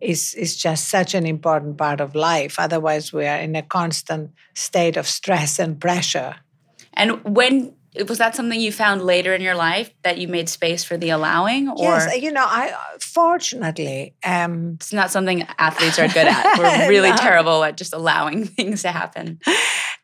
is, 0.01 0.33
is 0.33 0.57
just 0.57 0.89
such 0.89 1.13
an 1.13 1.25
important 1.25 1.77
part 1.77 2.01
of 2.01 2.15
life. 2.15 2.59
Otherwise, 2.59 3.13
we 3.13 3.25
are 3.25 3.37
in 3.37 3.55
a 3.55 3.61
constant 3.61 4.31
state 4.53 4.97
of 4.97 5.07
stress 5.07 5.57
and 5.57 5.79
pressure. 5.79 6.35
And 6.93 7.23
when 7.23 7.75
was 8.07 8.17
that 8.17 8.35
something 8.35 8.59
you 8.59 8.71
found 8.71 9.01
later 9.01 9.33
in 9.33 9.41
your 9.41 9.55
life 9.55 9.91
that 10.03 10.17
you 10.17 10.27
made 10.27 10.49
space 10.49 10.83
for 10.83 10.97
the 10.97 11.09
allowing 11.09 11.69
or? 11.69 11.77
Yes 11.77 12.17
you 12.21 12.31
know 12.31 12.45
i 12.47 12.73
fortunately 13.01 14.13
um 14.23 14.73
it's 14.75 14.93
not 14.93 15.11
something 15.11 15.43
athletes 15.57 15.99
are 15.99 16.07
good 16.07 16.27
at. 16.27 16.57
We're 16.57 16.89
really 16.93 17.09
No. 17.09 17.15
terrible 17.17 17.63
at 17.63 17.77
just 17.77 17.93
allowing 17.93 18.45
things 18.57 18.81
to 18.83 18.91
happen. 18.91 19.39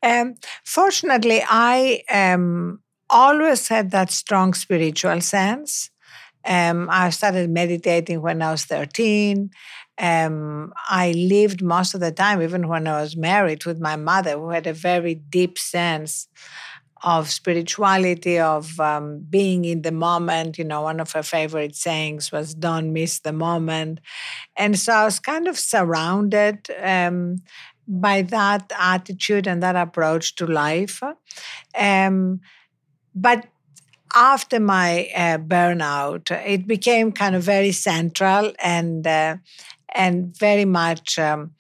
Um 0.04 0.36
fortunately 0.64 1.42
i 1.48 2.02
um 2.12 2.80
always 3.10 3.68
had 3.68 3.92
that 3.92 4.10
strong 4.12 4.54
spiritual 4.54 5.20
sense. 5.22 5.90
Um 6.46 6.88
i 6.90 7.10
started 7.12 7.50
meditating 7.50 8.22
when 8.22 8.42
i 8.42 8.52
was 8.52 8.66
13 8.66 9.50
um, 9.98 10.74
I 10.90 11.12
lived 11.12 11.62
most 11.62 11.94
of 11.94 12.00
the 12.00 12.12
time, 12.12 12.42
even 12.42 12.68
when 12.68 12.88
I 12.88 13.02
was 13.02 13.16
married, 13.16 13.66
with 13.66 13.80
my 13.80 13.96
mother, 13.98 14.32
who 14.40 14.50
had 14.50 14.66
a 14.66 14.74
very 14.74 15.14
deep 15.14 15.60
sense 15.60 16.28
of 17.04 17.30
spirituality, 17.30 18.40
of 18.40 18.80
um, 18.80 19.26
being 19.30 19.66
in 19.66 19.82
the 19.82 19.92
moment. 19.92 20.58
You 20.58 20.66
know, 20.66 20.82
one 20.82 21.00
of 21.00 21.12
her 21.14 21.24
favorite 21.24 21.76
sayings 21.76 22.32
was, 22.32 22.54
Don't 22.54 22.94
miss 22.94 23.20
the 23.20 23.34
moment. 23.34 24.00
And 24.56 24.78
so 24.78 24.94
I 24.94 25.06
was 25.06 25.20
kind 25.20 25.48
of 25.48 25.58
surrounded 25.58 26.68
um, 26.82 27.42
by 27.88 28.22
that 28.24 28.72
attitude 28.78 29.48
and 29.48 29.62
that 29.64 29.76
approach 29.76 30.36
to 30.36 30.46
life. 30.46 31.02
Um, 31.78 32.42
but 33.16 33.48
after 34.14 34.60
my 34.60 35.10
uh, 35.16 35.38
burnout, 35.38 36.32
it 36.46 36.68
became 36.68 37.12
kind 37.12 37.36
of 37.36 37.44
very 37.44 37.72
central 37.72 38.54
and 38.62 39.08
uh, 39.08 39.38
and 39.94 40.38
very 40.38 40.66
much 40.66 41.20
um, 41.20 41.52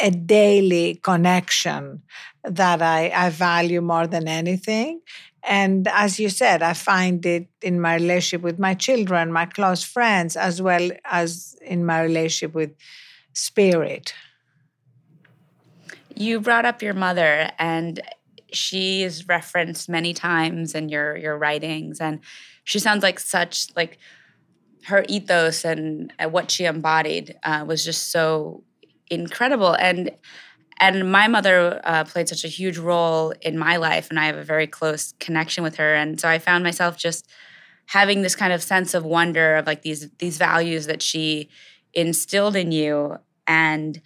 a 0.00 0.10
daily 0.10 0.96
connection 0.96 2.02
that 2.44 2.82
I, 2.82 3.10
I 3.14 3.30
value 3.30 3.80
more 3.80 4.06
than 4.06 4.28
anything. 4.28 5.00
And 5.44 5.88
as 5.88 6.20
you 6.20 6.28
said, 6.28 6.62
I 6.62 6.72
find 6.72 7.24
it 7.26 7.48
in 7.60 7.80
my 7.80 7.94
relationship 7.94 8.42
with 8.42 8.58
my 8.58 8.74
children, 8.74 9.32
my 9.32 9.46
close 9.46 9.82
friends, 9.82 10.36
as 10.36 10.62
well 10.62 10.90
as 11.04 11.56
in 11.62 11.84
my 11.84 12.02
relationship 12.02 12.54
with 12.54 12.74
spirit. 13.32 14.14
you 16.16 16.40
brought 16.40 16.64
up 16.64 16.82
your 16.82 16.94
mother 16.94 17.50
and 17.58 18.00
she 18.52 19.02
is 19.02 19.28
referenced 19.28 19.88
many 19.88 20.12
times 20.12 20.74
in 20.74 20.88
your 20.88 21.16
your 21.16 21.36
writings 21.38 22.00
and 22.00 22.20
she 22.64 22.78
sounds 22.78 23.02
like 23.02 23.18
such 23.18 23.74
like 23.76 23.98
her 24.84 25.04
ethos 25.08 25.64
and, 25.64 26.12
and 26.18 26.32
what 26.32 26.50
she 26.50 26.64
embodied 26.64 27.38
uh, 27.44 27.64
was 27.66 27.84
just 27.84 28.10
so 28.10 28.62
incredible. 29.12 29.74
And 29.74 30.10
and 30.78 31.12
my 31.12 31.28
mother 31.28 31.80
uh, 31.84 32.04
played 32.04 32.28
such 32.28 32.44
a 32.44 32.48
huge 32.48 32.78
role 32.78 33.32
in 33.40 33.56
my 33.56 33.76
life 33.76 34.08
and 34.10 34.18
i 34.18 34.24
have 34.24 34.36
a 34.36 34.42
very 34.42 34.66
close 34.66 35.12
connection 35.20 35.62
with 35.62 35.76
her. 35.76 35.94
And 35.94 36.20
so 36.20 36.28
i 36.28 36.38
found 36.38 36.64
myself 36.64 36.96
just 36.96 37.28
having 37.86 38.22
this 38.22 38.34
kind 38.34 38.52
of 38.52 38.62
sense 38.62 38.94
of 38.94 39.04
wonder 39.04 39.56
of 39.56 39.66
like 39.66 39.82
these 39.82 40.08
these 40.18 40.38
values 40.38 40.86
that 40.86 41.02
she 41.02 41.48
instilled 41.92 42.56
in 42.56 42.72
you. 42.72 43.18
And 43.46 44.00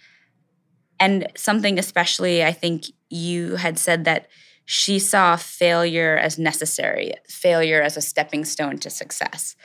and 0.99 1.27
something 1.35 1.77
especially 1.77 2.43
i 2.43 2.51
think 2.51 2.85
you 3.09 3.55
had 3.55 3.77
said 3.77 4.03
that 4.05 4.27
she 4.65 4.99
saw 4.99 5.37
failure 5.37 6.17
as 6.17 6.37
necessary 6.37 7.13
failure 7.29 7.81
as 7.81 7.95
a 7.95 8.01
stepping 8.01 8.43
stone 8.43 8.77
to 8.79 8.89
success. 8.89 9.55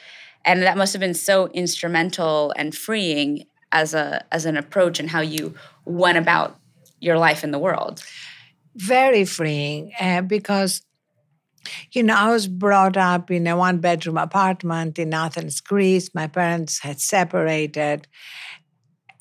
And 0.45 0.63
that 0.63 0.77
must 0.77 0.93
have 0.93 1.01
been 1.01 1.15
so 1.15 1.49
instrumental 1.49 2.53
and 2.57 2.75
freeing 2.75 3.47
as 3.73 3.95
a 3.95 4.25
as 4.31 4.45
an 4.47 4.57
approach 4.57 5.01
and 5.01 5.11
how 5.11 5.21
you 5.21 5.55
went 5.85 6.19
about 6.19 6.59
your 7.01 7.19
life 7.19 7.43
in 7.45 7.51
the 7.51 7.59
world 7.59 8.03
Very 8.77 9.25
freeing 9.27 9.93
uh, 10.01 10.23
because, 10.23 10.83
you 11.93 12.03
know, 12.03 12.15
I 12.17 12.31
was 12.31 12.49
brought 12.49 12.97
up 12.97 13.31
in 13.31 13.47
a 13.47 13.57
one 13.57 13.79
bedroom 13.79 14.19
apartment 14.19 14.99
in 14.99 15.15
Athens, 15.15 15.61
Greece. 15.61 16.15
My 16.15 16.27
parents 16.27 16.81
had 16.81 17.01
separated. 17.01 18.07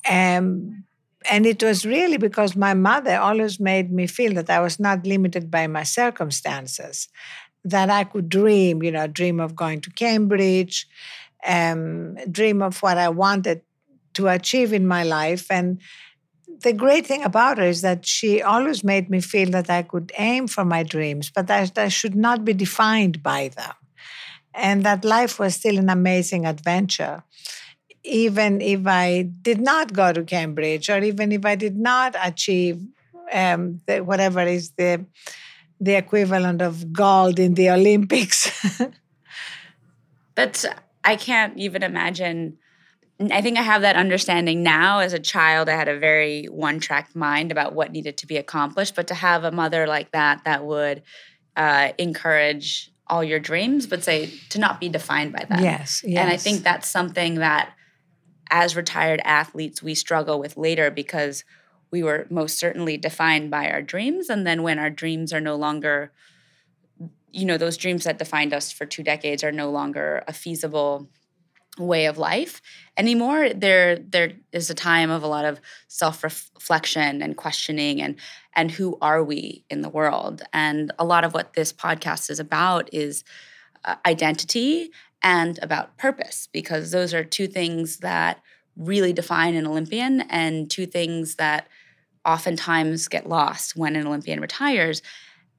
Um, 0.08 0.84
and 1.30 1.46
it 1.46 1.62
was 1.62 1.84
really 1.86 2.16
because 2.16 2.56
my 2.56 2.74
mother 2.74 3.16
always 3.18 3.60
made 3.60 3.92
me 3.92 4.06
feel 4.06 4.34
that 4.34 4.50
I 4.50 4.60
was 4.60 4.80
not 4.80 5.06
limited 5.06 5.50
by 5.50 5.66
my 5.68 5.84
circumstances, 5.84 7.08
that 7.64 7.90
I 7.90 8.04
could 8.04 8.28
dream, 8.28 8.82
you 8.82 8.90
know, 8.90 9.06
dream 9.06 9.38
of 9.40 9.54
going 9.54 9.80
to 9.82 9.90
Cambridge, 9.90 10.88
um, 11.46 12.16
dream 12.30 12.62
of 12.62 12.82
what 12.82 12.98
I 12.98 13.08
wanted 13.08 13.62
to 14.14 14.28
achieve 14.28 14.72
in 14.72 14.86
my 14.86 15.02
life. 15.02 15.50
And 15.50 15.80
the 16.62 16.72
great 16.72 17.06
thing 17.06 17.22
about 17.22 17.58
her 17.58 17.64
is 17.64 17.80
that 17.82 18.06
she 18.06 18.42
always 18.42 18.84
made 18.84 19.10
me 19.10 19.20
feel 19.20 19.50
that 19.50 19.70
I 19.70 19.82
could 19.82 20.12
aim 20.18 20.46
for 20.46 20.64
my 20.64 20.82
dreams, 20.82 21.30
but 21.34 21.46
that 21.46 21.78
I 21.78 21.88
should 21.88 22.14
not 22.14 22.44
be 22.44 22.52
defined 22.52 23.22
by 23.22 23.48
them. 23.48 23.74
And 24.54 24.84
that 24.84 25.04
life 25.04 25.38
was 25.38 25.54
still 25.54 25.78
an 25.78 25.88
amazing 25.88 26.46
adventure 26.46 27.24
even 28.04 28.60
if 28.60 28.84
I 28.84 29.22
did 29.22 29.60
not 29.60 29.92
go 29.92 30.12
to 30.12 30.24
Cambridge, 30.24 30.90
or 30.90 30.98
even 30.98 31.30
if 31.30 31.46
I 31.46 31.54
did 31.54 31.76
not 31.76 32.16
achieve 32.20 32.84
um, 33.32 33.80
the, 33.86 34.00
whatever 34.00 34.40
is 34.42 34.72
the 34.72 35.04
the 35.80 35.94
equivalent 35.94 36.62
of 36.62 36.92
gold 36.92 37.38
in 37.38 37.54
the 37.54 37.70
Olympics. 37.78 38.50
that's 40.34 40.64
i 41.04 41.16
can't 41.16 41.58
even 41.58 41.82
imagine 41.82 42.56
i 43.30 43.40
think 43.40 43.58
i 43.58 43.62
have 43.62 43.82
that 43.82 43.96
understanding 43.96 44.62
now 44.62 44.98
as 44.98 45.12
a 45.12 45.18
child 45.18 45.68
i 45.68 45.74
had 45.74 45.88
a 45.88 45.98
very 45.98 46.46
one 46.46 46.80
track 46.80 47.14
mind 47.14 47.52
about 47.52 47.74
what 47.74 47.92
needed 47.92 48.16
to 48.16 48.26
be 48.26 48.36
accomplished 48.36 48.94
but 48.94 49.06
to 49.06 49.14
have 49.14 49.44
a 49.44 49.52
mother 49.52 49.86
like 49.86 50.10
that 50.12 50.42
that 50.44 50.64
would 50.64 51.02
uh, 51.54 51.92
encourage 51.98 52.90
all 53.06 53.22
your 53.22 53.38
dreams 53.38 53.86
but 53.86 54.02
say 54.02 54.30
to 54.48 54.58
not 54.58 54.80
be 54.80 54.88
defined 54.88 55.32
by 55.32 55.44
that. 55.48 55.60
yes, 55.60 56.02
yes. 56.04 56.18
and 56.20 56.30
i 56.30 56.36
think 56.36 56.62
that's 56.62 56.88
something 56.88 57.36
that 57.36 57.74
as 58.50 58.74
retired 58.74 59.20
athletes 59.24 59.82
we 59.82 59.94
struggle 59.94 60.38
with 60.38 60.56
later 60.56 60.90
because 60.90 61.44
we 61.90 62.02
were 62.02 62.26
most 62.30 62.58
certainly 62.58 62.96
defined 62.96 63.50
by 63.50 63.70
our 63.70 63.82
dreams 63.82 64.30
and 64.30 64.46
then 64.46 64.62
when 64.62 64.78
our 64.78 64.90
dreams 64.90 65.32
are 65.32 65.40
no 65.40 65.56
longer 65.56 66.10
you 67.32 67.44
know 67.44 67.58
those 67.58 67.76
dreams 67.76 68.04
that 68.04 68.18
defined 68.18 68.52
us 68.52 68.70
for 68.70 68.86
two 68.86 69.02
decades 69.02 69.42
are 69.42 69.52
no 69.52 69.70
longer 69.70 70.22
a 70.26 70.32
feasible 70.32 71.08
way 71.78 72.06
of 72.06 72.18
life 72.18 72.60
anymore. 72.96 73.48
There 73.50 73.96
there 73.96 74.32
is 74.52 74.68
a 74.68 74.74
time 74.74 75.10
of 75.10 75.22
a 75.22 75.26
lot 75.26 75.44
of 75.44 75.60
self-reflection 75.88 77.22
and 77.22 77.36
questioning 77.36 78.02
and 78.02 78.16
and 78.54 78.70
who 78.70 78.98
are 79.00 79.24
we 79.24 79.64
in 79.70 79.80
the 79.80 79.88
world? 79.88 80.42
And 80.52 80.92
a 80.98 81.04
lot 81.04 81.24
of 81.24 81.32
what 81.32 81.54
this 81.54 81.72
podcast 81.72 82.30
is 82.30 82.38
about 82.38 82.92
is 82.92 83.24
uh, 83.84 83.96
identity 84.04 84.90
and 85.22 85.58
about 85.62 85.96
purpose 85.96 86.48
because 86.52 86.90
those 86.90 87.14
are 87.14 87.24
two 87.24 87.46
things 87.46 87.98
that 87.98 88.42
really 88.76 89.12
define 89.12 89.54
an 89.54 89.66
olympian 89.66 90.22
and 90.22 90.70
two 90.70 90.86
things 90.86 91.36
that 91.36 91.68
oftentimes 92.24 93.06
get 93.08 93.28
lost 93.28 93.76
when 93.76 93.96
an 93.96 94.06
olympian 94.06 94.40
retires. 94.40 95.02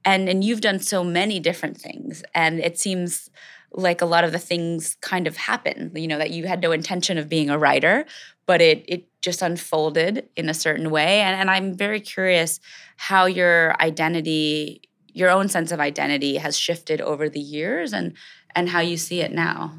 And 0.04 0.28
and 0.28 0.44
you've 0.44 0.60
done 0.60 0.78
so 0.78 1.02
many 1.02 1.40
different 1.40 1.76
things. 1.78 2.22
And 2.34 2.60
it 2.60 2.78
seems 2.78 3.30
like 3.76 4.00
a 4.00 4.06
lot 4.06 4.24
of 4.24 4.32
the 4.32 4.38
things 4.38 4.96
kind 5.00 5.26
of 5.26 5.36
happen 5.36 5.90
you 5.94 6.06
know 6.06 6.18
that 6.18 6.30
you 6.30 6.46
had 6.46 6.62
no 6.62 6.72
intention 6.72 7.18
of 7.18 7.28
being 7.28 7.50
a 7.50 7.58
writer 7.58 8.04
but 8.46 8.60
it 8.60 8.84
it 8.88 9.06
just 9.20 9.42
unfolded 9.42 10.28
in 10.36 10.48
a 10.48 10.54
certain 10.54 10.90
way 10.90 11.20
and, 11.20 11.38
and 11.40 11.50
i'm 11.50 11.74
very 11.74 12.00
curious 12.00 12.60
how 12.96 13.26
your 13.26 13.74
identity 13.80 14.80
your 15.12 15.30
own 15.30 15.48
sense 15.48 15.72
of 15.72 15.80
identity 15.80 16.36
has 16.36 16.58
shifted 16.58 17.00
over 17.00 17.28
the 17.28 17.40
years 17.40 17.92
and 17.92 18.14
and 18.54 18.68
how 18.68 18.80
you 18.80 18.96
see 18.96 19.20
it 19.20 19.32
now 19.32 19.72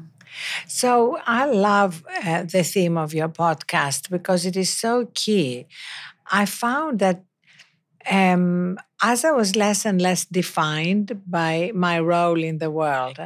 So 0.66 1.18
I 1.26 1.46
love 1.46 2.04
uh, 2.24 2.42
the 2.44 2.62
theme 2.62 2.96
of 2.96 3.14
your 3.14 3.28
podcast 3.28 4.10
because 4.10 4.46
it 4.46 4.56
is 4.56 4.70
so 4.70 5.08
key. 5.14 5.66
I 6.30 6.46
found 6.46 6.98
that 7.00 7.24
um, 8.10 8.78
as 9.02 9.24
I 9.24 9.32
was 9.32 9.56
less 9.56 9.84
and 9.84 10.00
less 10.00 10.24
defined 10.24 11.20
by 11.26 11.70
my 11.74 12.00
role 12.00 12.42
in 12.42 12.58
the 12.58 12.70
world, 12.70 13.18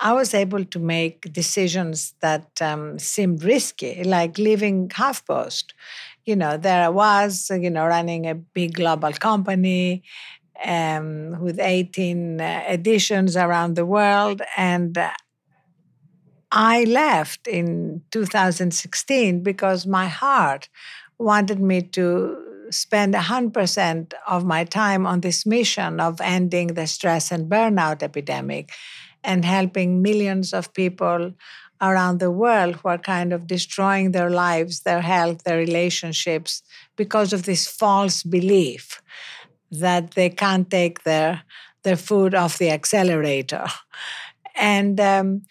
I 0.00 0.12
was 0.12 0.34
able 0.34 0.64
to 0.64 0.78
make 0.78 1.32
decisions 1.32 2.14
that 2.20 2.62
um, 2.62 2.98
seemed 2.98 3.42
risky, 3.42 4.04
like 4.04 4.38
leaving 4.38 4.88
HuffPost. 4.88 5.72
You 6.24 6.36
know, 6.36 6.56
there 6.56 6.84
I 6.84 6.88
was, 6.88 7.50
you 7.50 7.70
know, 7.70 7.86
running 7.86 8.26
a 8.26 8.34
big 8.34 8.74
global 8.74 9.12
company 9.12 10.02
um, 10.64 11.40
with 11.40 11.58
18 11.58 12.40
uh, 12.40 12.64
editions 12.68 13.36
around 13.36 13.74
the 13.74 13.86
world. 13.86 14.42
And 14.56 14.98
I 16.52 16.84
left 16.84 17.46
in 17.46 18.02
2016 18.12 19.42
because 19.42 19.86
my 19.86 20.06
heart 20.06 20.68
wanted 21.18 21.60
me 21.60 21.82
to 21.82 22.45
spend 22.70 23.14
100% 23.14 24.12
of 24.26 24.44
my 24.44 24.64
time 24.64 25.06
on 25.06 25.20
this 25.20 25.46
mission 25.46 26.00
of 26.00 26.20
ending 26.20 26.68
the 26.68 26.86
stress 26.86 27.30
and 27.30 27.50
burnout 27.50 28.02
epidemic 28.02 28.72
and 29.22 29.44
helping 29.44 30.02
millions 30.02 30.52
of 30.52 30.72
people 30.72 31.32
around 31.80 32.20
the 32.20 32.30
world 32.30 32.76
who 32.76 32.88
are 32.88 32.98
kind 32.98 33.32
of 33.32 33.46
destroying 33.46 34.12
their 34.12 34.30
lives, 34.30 34.80
their 34.80 35.02
health, 35.02 35.44
their 35.44 35.58
relationships 35.58 36.62
because 36.96 37.32
of 37.32 37.44
this 37.44 37.66
false 37.66 38.22
belief 38.22 39.02
that 39.70 40.12
they 40.12 40.30
can't 40.30 40.70
take 40.70 41.02
their 41.04 41.42
their 41.82 41.96
foot 41.96 42.34
off 42.34 42.58
the 42.58 42.70
accelerator. 42.70 43.66
And 44.54 44.98
um, 44.98 45.42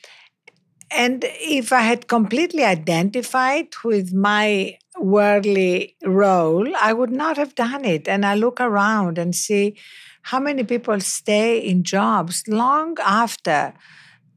and 0.89 1.23
if 1.25 1.71
I 1.71 1.81
had 1.81 2.07
completely 2.07 2.63
identified 2.63 3.67
with 3.83 4.13
my 4.13 4.77
worldly 4.99 5.95
role, 6.03 6.67
I 6.77 6.93
would 6.93 7.11
not 7.11 7.37
have 7.37 7.55
done 7.55 7.85
it. 7.85 8.07
And 8.07 8.25
I 8.25 8.35
look 8.35 8.59
around 8.61 9.17
and 9.17 9.35
see 9.35 9.77
how 10.23 10.39
many 10.39 10.63
people 10.63 10.99
stay 10.99 11.59
in 11.59 11.83
jobs 11.83 12.43
long 12.47 12.95
after 13.03 13.73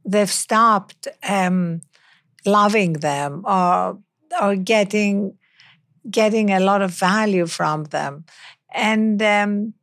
they've 0.05 0.31
stopped 0.31 1.09
um, 1.27 1.81
loving 2.47 2.95
them 2.95 3.43
or 3.47 3.99
or 4.41 4.57
getting 4.57 5.35
getting 6.11 6.51
a 6.51 6.61
lot 6.61 6.83
of 6.83 6.93
value 6.93 7.47
from 7.47 7.85
them, 7.85 8.25
and 8.75 9.23
um, 9.23 9.75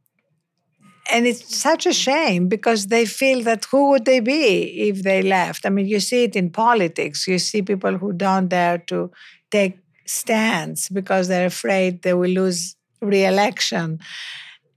and 1.12 1.28
it's 1.28 1.56
such 1.56 1.86
a 1.86 1.94
shame 1.94 2.48
because 2.48 2.88
they 2.88 3.06
feel 3.06 3.42
that 3.44 3.66
who 3.66 3.90
would 3.92 4.06
they 4.06 4.20
be 4.20 4.90
if 4.90 5.04
they 5.04 5.22
left? 5.22 5.66
I 5.66 5.70
mean, 5.70 5.86
you 5.88 6.00
see 6.00 6.24
it 6.24 6.36
in 6.36 6.50
politics. 6.50 7.28
You 7.28 7.38
see 7.38 7.62
people 7.62 7.98
who 7.98 8.12
don't 8.14 8.48
dare 8.48 8.80
to 8.88 9.12
take 9.52 9.78
stands 10.06 10.90
because 10.90 11.28
they're 11.28 11.48
afraid 11.48 12.02
they 12.02 12.14
will 12.14 12.30
lose 12.30 12.76
re-election. 13.02 14.00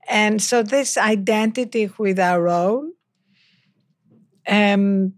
And 0.09 0.41
so 0.43 0.63
this 0.63 0.97
identity 0.97 1.91
with 1.99 2.19
our 2.19 2.43
role 2.43 2.91
um, 4.49 5.15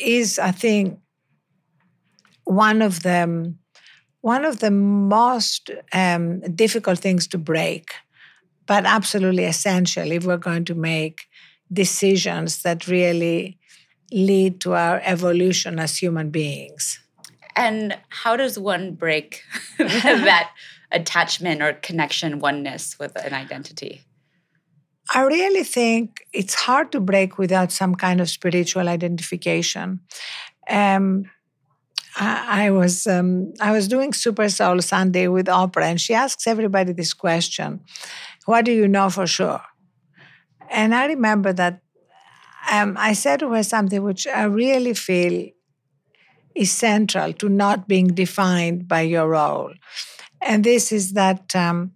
is, 0.00 0.38
I 0.38 0.50
think, 0.50 0.98
one 2.44 2.82
of 2.82 3.02
the 3.02 3.54
one 4.22 4.44
of 4.44 4.60
the 4.60 4.70
most 4.70 5.70
um, 5.94 6.40
difficult 6.54 6.98
things 6.98 7.26
to 7.28 7.38
break, 7.38 7.92
but 8.66 8.84
absolutely 8.84 9.44
essential 9.44 10.12
if 10.12 10.26
we're 10.26 10.36
going 10.36 10.66
to 10.66 10.74
make 10.74 11.22
decisions 11.72 12.62
that 12.62 12.86
really 12.86 13.58
lead 14.12 14.60
to 14.60 14.74
our 14.74 15.00
evolution 15.04 15.78
as 15.78 15.96
human 15.96 16.30
beings. 16.30 17.00
And 17.56 17.98
how 18.08 18.36
does 18.36 18.58
one 18.58 18.94
break 18.94 19.42
that 19.78 20.50
attachment 20.92 21.62
or 21.62 21.74
connection, 21.74 22.38
oneness 22.38 22.98
with 22.98 23.16
an 23.16 23.34
identity? 23.34 24.02
I 25.12 25.22
really 25.22 25.64
think 25.64 26.26
it's 26.32 26.54
hard 26.54 26.92
to 26.92 27.00
break 27.00 27.36
without 27.36 27.72
some 27.72 27.94
kind 27.96 28.20
of 28.20 28.30
spiritual 28.30 28.88
identification. 28.88 30.00
Um, 30.68 31.24
I, 32.16 32.66
I, 32.66 32.70
was 32.70 33.06
um, 33.06 33.52
I 33.60 33.72
was 33.72 33.88
doing 33.88 34.12
Super 34.12 34.48
Soul 34.48 34.80
Sunday 34.82 35.26
with 35.26 35.46
Oprah, 35.46 35.82
and 35.82 36.00
she 36.00 36.14
asks 36.14 36.46
everybody 36.46 36.92
this 36.92 37.12
question: 37.12 37.80
"What 38.46 38.64
do 38.64 38.72
you 38.72 38.86
know 38.86 39.10
for 39.10 39.26
sure?" 39.26 39.62
And 40.70 40.94
I 40.94 41.06
remember 41.06 41.52
that 41.54 41.80
um, 42.70 42.96
I 42.98 43.14
said 43.14 43.40
to 43.40 43.50
her 43.52 43.62
something 43.62 44.02
which 44.02 44.26
I 44.26 44.44
really 44.44 44.94
feel 44.94 45.50
is 46.60 46.70
central 46.70 47.32
to 47.32 47.48
not 47.48 47.88
being 47.88 48.08
defined 48.08 48.86
by 48.86 49.00
your 49.00 49.28
role. 49.30 49.72
And 50.42 50.62
this 50.62 50.92
is 50.92 51.14
that 51.14 51.56
um, 51.56 51.92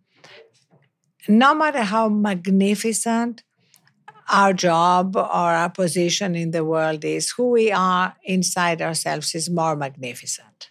no 1.28 1.54
matter 1.54 1.82
how 1.82 2.08
magnificent 2.08 3.42
our 4.32 4.54
job 4.54 5.16
or 5.16 5.50
our 5.60 5.68
position 5.68 6.34
in 6.34 6.50
the 6.50 6.64
world 6.64 7.04
is, 7.04 7.30
who 7.32 7.50
we 7.50 7.70
are 7.70 8.16
inside 8.24 8.80
ourselves 8.80 9.34
is 9.34 9.50
more 9.50 9.76
magnificent. 9.76 10.70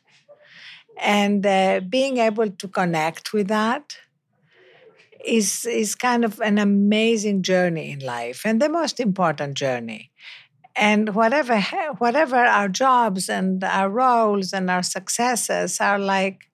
And 0.99 1.45
uh, 1.45 1.81
being 1.87 2.17
able 2.17 2.49
to 2.49 2.67
connect 2.67 3.31
with 3.31 3.47
that 3.49 3.97
is, 5.23 5.65
is 5.65 5.93
kind 5.93 6.25
of 6.25 6.39
an 6.39 6.57
amazing 6.57 7.43
journey 7.43 7.91
in 7.91 7.99
life 7.99 8.41
and 8.43 8.59
the 8.59 8.69
most 8.69 8.99
important 8.99 9.53
journey 9.55 10.09
and 10.75 11.15
whatever 11.15 11.59
whatever 11.99 12.37
our 12.37 12.67
jobs 12.67 13.29
and 13.29 13.63
our 13.63 13.89
roles 13.89 14.53
and 14.53 14.69
our 14.69 14.83
successes 14.83 15.79
are 15.79 15.99
like 15.99 16.49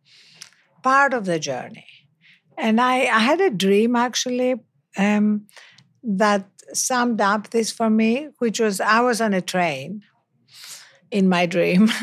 part 0.83 1.13
of 1.13 1.25
the 1.25 1.39
journey. 1.39 1.85
And 2.57 2.81
i, 2.81 3.05
I 3.05 3.19
had 3.19 3.41
a 3.41 3.49
dream 3.49 3.95
actually 3.95 4.55
um, 4.97 5.47
that 6.03 6.47
summed 6.73 7.21
up 7.21 7.49
this 7.49 7.71
for 7.71 7.89
me 7.89 8.29
which 8.39 8.59
was 8.59 8.79
i 8.79 9.01
was 9.01 9.21
on 9.21 9.33
a 9.33 9.41
train 9.41 10.03
in 11.11 11.29
my 11.29 11.45
dream. 11.45 11.89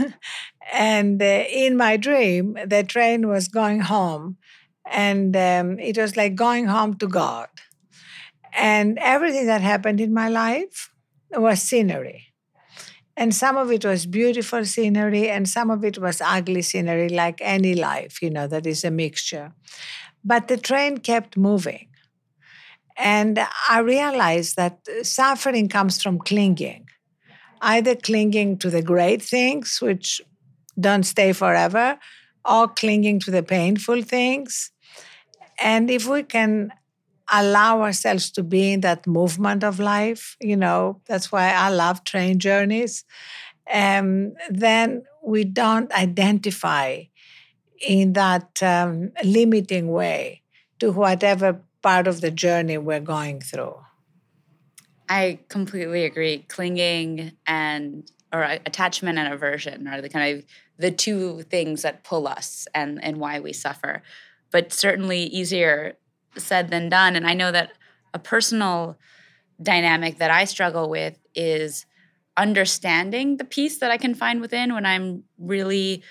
And 0.73 1.23
uh, 1.23 1.45
in 1.49 1.77
my 1.77 1.97
dream 1.97 2.59
the 2.67 2.83
train 2.83 3.29
was 3.29 3.47
going 3.47 3.81
home. 3.83 4.37
And 4.85 5.37
um, 5.37 5.79
it 5.79 5.97
was 5.97 6.17
like 6.17 6.35
going 6.35 6.67
home 6.67 6.97
to 6.99 7.07
god. 7.07 7.49
And 8.53 8.99
everything 9.01 9.47
that 9.47 9.61
happened 9.61 10.01
in 10.01 10.13
my 10.13 10.29
life 10.29 10.91
was 11.37 11.63
scenery. 11.63 12.27
And 13.17 13.35
some 13.35 13.57
of 13.57 13.73
it 13.73 13.85
was 13.85 14.05
beautiful 14.05 14.65
scenery, 14.65 15.31
and 15.31 15.49
some 15.49 15.71
of 15.71 15.85
it 15.85 15.99
was 15.99 16.21
ugly 16.21 16.61
scenery, 16.63 17.09
like 17.09 17.39
any 17.41 17.75
life, 17.75 18.21
you 18.21 18.29
know, 18.29 18.47
that 18.47 18.67
is 18.67 18.85
a 18.85 18.91
mixture. 18.91 19.53
But 20.23 20.49
the 20.49 20.59
train 20.59 20.99
kept 20.99 21.37
moving. 21.37 21.89
And 22.99 23.41
I 23.69 23.81
realized 23.81 24.57
that 24.57 24.81
suffering 25.03 25.69
comes 25.69 26.03
from 26.03 26.19
clinging, 26.19 26.89
either 27.61 27.95
clinging 27.95 28.59
to 28.59 28.71
the 28.71 28.83
great 28.83 29.23
things, 29.23 29.79
which 29.81 30.21
don't 30.79 31.05
stay 31.05 31.33
forever, 31.33 31.99
or 32.45 32.69
clinging 32.69 33.21
to 33.21 33.31
the 33.31 33.43
painful 33.43 34.03
things. 34.03 34.71
And 35.59 35.91
if 35.91 36.07
we 36.07 36.23
can 36.23 36.71
allow 37.33 37.83
ourselves 37.83 38.31
to 38.33 38.43
be 38.43 38.73
in 38.73 38.81
that 38.83 39.07
movement 39.07 39.65
of 39.65 39.81
life, 39.81 40.37
you 40.41 40.57
know, 40.57 41.01
that's 41.07 41.33
why 41.33 41.51
I 41.53 41.69
love 41.71 42.05
train 42.05 42.39
journeys, 42.39 43.05
um, 43.73 44.35
then 44.49 45.05
we 45.25 45.45
don't 45.45 45.93
identify 45.93 47.03
in 47.81 48.13
that 48.15 48.63
um, 48.63 49.13
limiting 49.25 49.89
way 49.89 50.43
to 50.79 50.93
whatever 50.93 51.61
part 51.83 52.07
of 52.07 52.21
the 52.21 52.31
journey 52.31 52.79
we're 52.79 53.01
going 53.01 53.41
through. 53.41 53.77
I 55.09 55.41
completely 55.49 56.05
agree. 56.05 56.45
Clinging 56.49 57.33
and 57.47 58.11
or 58.33 58.43
attachment 58.43 59.19
and 59.19 59.33
aversion 59.33 59.87
are 59.87 60.01
the 60.01 60.09
kind 60.09 60.39
of 60.39 60.45
the 60.79 60.91
two 60.91 61.43
things 61.43 61.83
that 61.83 62.05
pull 62.05 62.27
us 62.27 62.67
and 62.75 63.03
and 63.03 63.19
why 63.19 63.41
we 63.41 63.53
suffer. 63.53 64.03
But 64.51 64.73
certainly 64.73 65.25
easier 65.25 65.97
said 66.39 66.71
than 66.71 66.89
done. 66.89 67.17
And 67.17 67.27
I 67.27 67.35
know 67.35 67.53
that 67.53 67.73
a 68.15 68.19
personal 68.19 68.99
dynamic 69.63 70.19
that 70.19 70.31
I 70.31 70.45
struggle 70.45 70.89
with 70.89 71.19
is 71.35 71.87
understanding 72.37 73.39
the 73.39 73.45
peace 73.45 73.79
that 73.79 73.91
I 73.91 73.97
can 73.97 74.15
find 74.15 74.41
within 74.41 74.75
when 74.75 74.85
I'm 74.85 75.25
really 75.39 76.03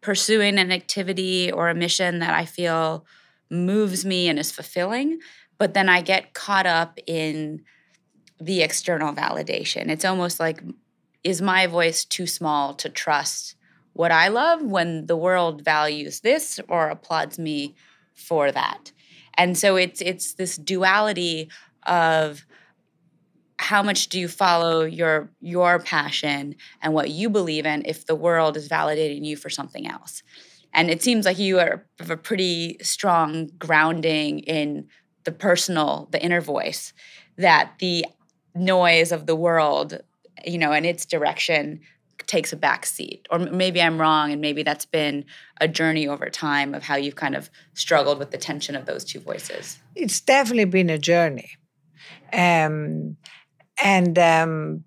pursuing 0.00 0.58
an 0.58 0.72
activity 0.72 1.52
or 1.52 1.68
a 1.68 1.74
mission 1.74 2.20
that 2.20 2.34
I 2.34 2.44
feel 2.44 3.04
moves 3.50 4.04
me 4.04 4.28
and 4.28 4.38
is 4.38 4.52
fulfilling. 4.52 5.18
But 5.58 5.74
then 5.74 5.88
I 5.88 6.00
get 6.00 6.34
caught 6.34 6.66
up 6.66 6.98
in 7.06 7.62
the 8.40 8.62
external 8.62 9.12
validation. 9.12 9.88
It's 9.88 10.04
almost 10.04 10.38
like, 10.38 10.62
is 11.24 11.42
my 11.42 11.66
voice 11.66 12.04
too 12.04 12.26
small 12.26 12.74
to 12.74 12.88
trust 12.88 13.56
what 13.92 14.12
I 14.12 14.28
love 14.28 14.62
when 14.62 15.06
the 15.06 15.16
world 15.16 15.64
values 15.64 16.20
this 16.20 16.60
or 16.68 16.88
applauds 16.88 17.38
me 17.38 17.74
for 18.14 18.52
that? 18.52 18.92
And 19.38 19.56
so 19.56 19.76
it's 19.76 20.02
it's 20.02 20.34
this 20.34 20.58
duality 20.58 21.48
of 21.86 22.44
how 23.60 23.82
much 23.82 24.08
do 24.08 24.20
you 24.20 24.28
follow 24.28 24.82
your 24.84 25.30
your 25.40 25.78
passion 25.78 26.56
and 26.82 26.92
what 26.92 27.10
you 27.10 27.30
believe 27.30 27.64
in 27.64 27.82
if 27.86 28.04
the 28.06 28.14
world 28.14 28.56
is 28.56 28.68
validating 28.68 29.24
you 29.24 29.36
for 29.36 29.48
something 29.48 29.86
else. 29.86 30.22
And 30.74 30.90
it 30.90 31.02
seems 31.02 31.24
like 31.24 31.38
you 31.38 31.58
are 31.58 31.86
have 31.98 32.10
a 32.10 32.16
pretty 32.16 32.76
strong 32.82 33.50
grounding 33.58 34.40
in 34.40 34.88
the 35.24 35.32
personal, 35.32 36.08
the 36.10 36.22
inner 36.22 36.40
voice, 36.40 36.92
that 37.36 37.72
the 37.78 38.04
noise 38.54 39.12
of 39.12 39.26
the 39.26 39.36
world, 39.36 40.00
you 40.44 40.58
know, 40.58 40.72
and 40.72 40.84
its 40.84 41.06
direction 41.06 41.80
takes 42.26 42.52
a 42.52 42.56
back 42.56 42.86
seat. 42.86 43.26
Or 43.30 43.38
maybe 43.38 43.80
I'm 43.80 44.00
wrong, 44.00 44.32
and 44.32 44.40
maybe 44.40 44.62
that's 44.62 44.84
been 44.84 45.24
a 45.60 45.68
journey 45.68 46.08
over 46.08 46.28
time 46.30 46.74
of 46.74 46.82
how 46.82 46.96
you've 46.96 47.16
kind 47.16 47.34
of 47.34 47.50
struggled 47.74 48.18
with 48.18 48.30
the 48.30 48.38
tension 48.38 48.74
of 48.74 48.86
those 48.86 49.04
two 49.04 49.20
voices. 49.20 49.78
It's 49.94 50.20
definitely 50.20 50.66
been 50.66 50.90
a 50.90 50.98
journey. 50.98 51.50
Um, 52.32 53.16
and 53.82 54.18
um, 54.18 54.84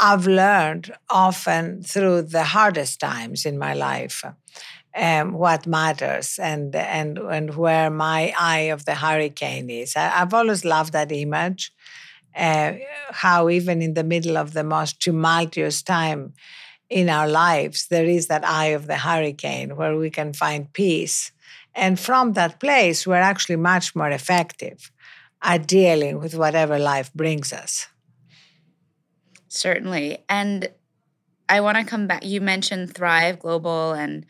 I've 0.00 0.26
learned 0.26 0.92
often 1.08 1.82
through 1.82 2.22
the 2.22 2.44
hardest 2.44 3.00
times 3.00 3.44
in 3.44 3.58
my 3.58 3.74
life 3.74 4.24
um, 4.96 5.32
what 5.32 5.66
matters 5.66 6.38
and, 6.38 6.74
and, 6.74 7.18
and 7.18 7.54
where 7.54 7.90
my 7.90 8.34
eye 8.38 8.70
of 8.72 8.84
the 8.84 8.94
hurricane 8.94 9.70
is. 9.70 9.94
I, 9.96 10.08
have 10.08 10.34
always 10.34 10.64
loved 10.64 10.92
that 10.92 11.12
image. 11.12 11.72
Uh, 12.40 12.72
how 13.10 13.50
even 13.50 13.82
in 13.82 13.92
the 13.94 14.04
middle 14.04 14.38
of 14.38 14.54
the 14.54 14.64
most 14.64 15.00
tumultuous 15.00 15.82
time 15.82 16.32
in 16.88 17.10
our 17.10 17.28
lives, 17.28 17.86
there 17.88 18.06
is 18.06 18.28
that 18.28 18.44
eye 18.44 18.72
of 18.78 18.86
the 18.86 18.96
hurricane 18.96 19.76
where 19.76 19.96
we 19.96 20.08
can 20.08 20.32
find 20.32 20.72
peace. 20.72 21.32
And 21.74 22.00
from 22.00 22.32
that 22.32 22.58
place, 22.58 23.06
we're 23.06 23.16
actually 23.16 23.56
much 23.56 23.94
more 23.94 24.10
effective 24.10 24.90
at 25.42 25.66
dealing 25.66 26.18
with 26.18 26.34
whatever 26.34 26.78
life 26.78 27.12
brings 27.12 27.52
us. 27.52 27.88
Certainly. 29.48 30.24
And 30.28 30.70
I 31.48 31.60
want 31.60 31.76
to 31.78 31.84
come 31.84 32.06
back. 32.06 32.24
You 32.24 32.40
mentioned 32.40 32.94
Thrive 32.94 33.38
Global 33.38 33.92
and 33.92 34.24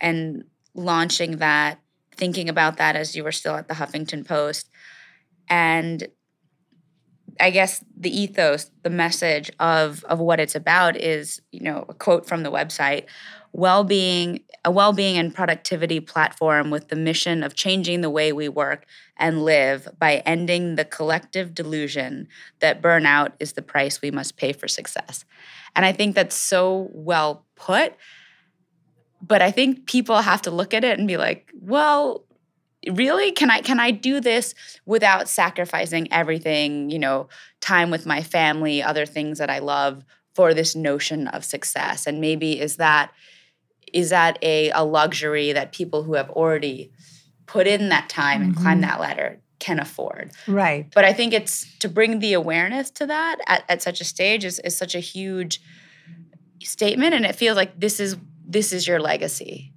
and 0.00 0.44
launching 0.74 1.36
that, 1.36 1.78
thinking 2.16 2.48
about 2.48 2.78
that 2.78 2.96
as 2.96 3.14
you 3.14 3.22
were 3.22 3.32
still 3.32 3.54
at 3.54 3.68
the 3.68 3.74
Huffington 3.74 4.26
Post. 4.26 4.68
And 5.48 6.08
I 7.40 7.50
guess 7.50 7.84
the 7.96 8.16
ethos, 8.16 8.70
the 8.82 8.90
message 8.90 9.50
of 9.58 10.04
of 10.04 10.20
what 10.20 10.40
it's 10.40 10.54
about 10.54 10.96
is, 10.96 11.40
you 11.52 11.60
know, 11.60 11.84
a 11.88 11.94
quote 11.94 12.26
from 12.26 12.42
the 12.42 12.50
website, 12.50 13.06
well-being 13.52 14.40
a 14.64 14.70
well-being 14.70 15.18
and 15.18 15.34
productivity 15.34 16.00
platform 16.00 16.70
with 16.70 16.88
the 16.88 16.96
mission 16.96 17.42
of 17.42 17.54
changing 17.54 18.00
the 18.00 18.10
way 18.10 18.32
we 18.32 18.48
work 18.48 18.86
and 19.18 19.44
live 19.44 19.88
by 19.98 20.22
ending 20.24 20.76
the 20.76 20.84
collective 20.84 21.54
delusion 21.54 22.26
that 22.60 22.80
burnout 22.80 23.32
is 23.38 23.52
the 23.52 23.62
price 23.62 24.00
we 24.00 24.10
must 24.10 24.36
pay 24.36 24.52
for 24.52 24.66
success. 24.66 25.24
And 25.76 25.84
I 25.84 25.92
think 25.92 26.14
that's 26.14 26.34
so 26.34 26.88
well 26.92 27.44
put. 27.56 27.94
But 29.20 29.42
I 29.42 29.50
think 29.50 29.86
people 29.86 30.16
have 30.20 30.42
to 30.42 30.50
look 30.50 30.74
at 30.74 30.84
it 30.84 30.98
and 30.98 31.08
be 31.08 31.16
like, 31.16 31.50
well, 31.60 32.24
really 32.92 33.32
can 33.32 33.50
i 33.50 33.60
can 33.60 33.80
i 33.80 33.90
do 33.90 34.20
this 34.20 34.54
without 34.86 35.28
sacrificing 35.28 36.12
everything 36.12 36.90
you 36.90 36.98
know 36.98 37.28
time 37.60 37.90
with 37.90 38.06
my 38.06 38.22
family 38.22 38.82
other 38.82 39.06
things 39.06 39.38
that 39.38 39.50
i 39.50 39.58
love 39.58 40.04
for 40.34 40.52
this 40.54 40.74
notion 40.74 41.28
of 41.28 41.44
success 41.44 42.06
and 42.06 42.20
maybe 42.20 42.60
is 42.60 42.76
that 42.76 43.12
is 43.92 44.10
that 44.10 44.38
a, 44.42 44.70
a 44.70 44.82
luxury 44.82 45.52
that 45.52 45.72
people 45.72 46.02
who 46.02 46.14
have 46.14 46.28
already 46.30 46.90
put 47.46 47.66
in 47.66 47.90
that 47.90 48.08
time 48.08 48.42
and 48.42 48.52
mm-hmm. 48.52 48.62
climbed 48.62 48.82
that 48.82 49.00
ladder 49.00 49.40
can 49.60 49.78
afford. 49.78 50.32
Right. 50.46 50.90
But 50.94 51.04
I 51.04 51.12
think 51.12 51.32
it's 51.32 51.78
to 51.78 51.88
bring 51.88 52.18
the 52.18 52.32
awareness 52.32 52.90
to 52.92 53.06
that 53.06 53.36
at, 53.46 53.64
at 53.68 53.82
such 53.82 54.00
a 54.00 54.04
stage 54.04 54.44
is, 54.44 54.58
is 54.58 54.76
such 54.76 54.94
a 54.94 55.00
huge 55.00 55.60
statement. 56.62 57.14
And 57.14 57.24
it 57.24 57.34
feels 57.34 57.56
like 57.56 57.78
this 57.78 58.00
is 58.00 58.16
this 58.46 58.72
is 58.72 58.86
your 58.86 59.00
legacy. 59.00 59.72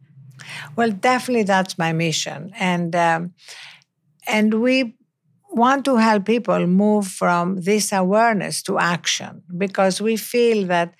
Well, 0.75 0.91
definitely 0.91 1.43
that's 1.43 1.77
my 1.77 1.93
mission. 1.93 2.51
And 2.59 2.95
um, 2.95 3.33
and 4.27 4.55
we 4.61 4.95
want 5.51 5.85
to 5.85 5.97
help 5.97 6.25
people 6.25 6.67
move 6.67 7.07
from 7.07 7.61
this 7.61 7.91
awareness 7.93 8.61
to 8.63 8.79
action 8.79 9.43
because 9.57 10.01
we 10.01 10.17
feel 10.17 10.67
that 10.67 10.93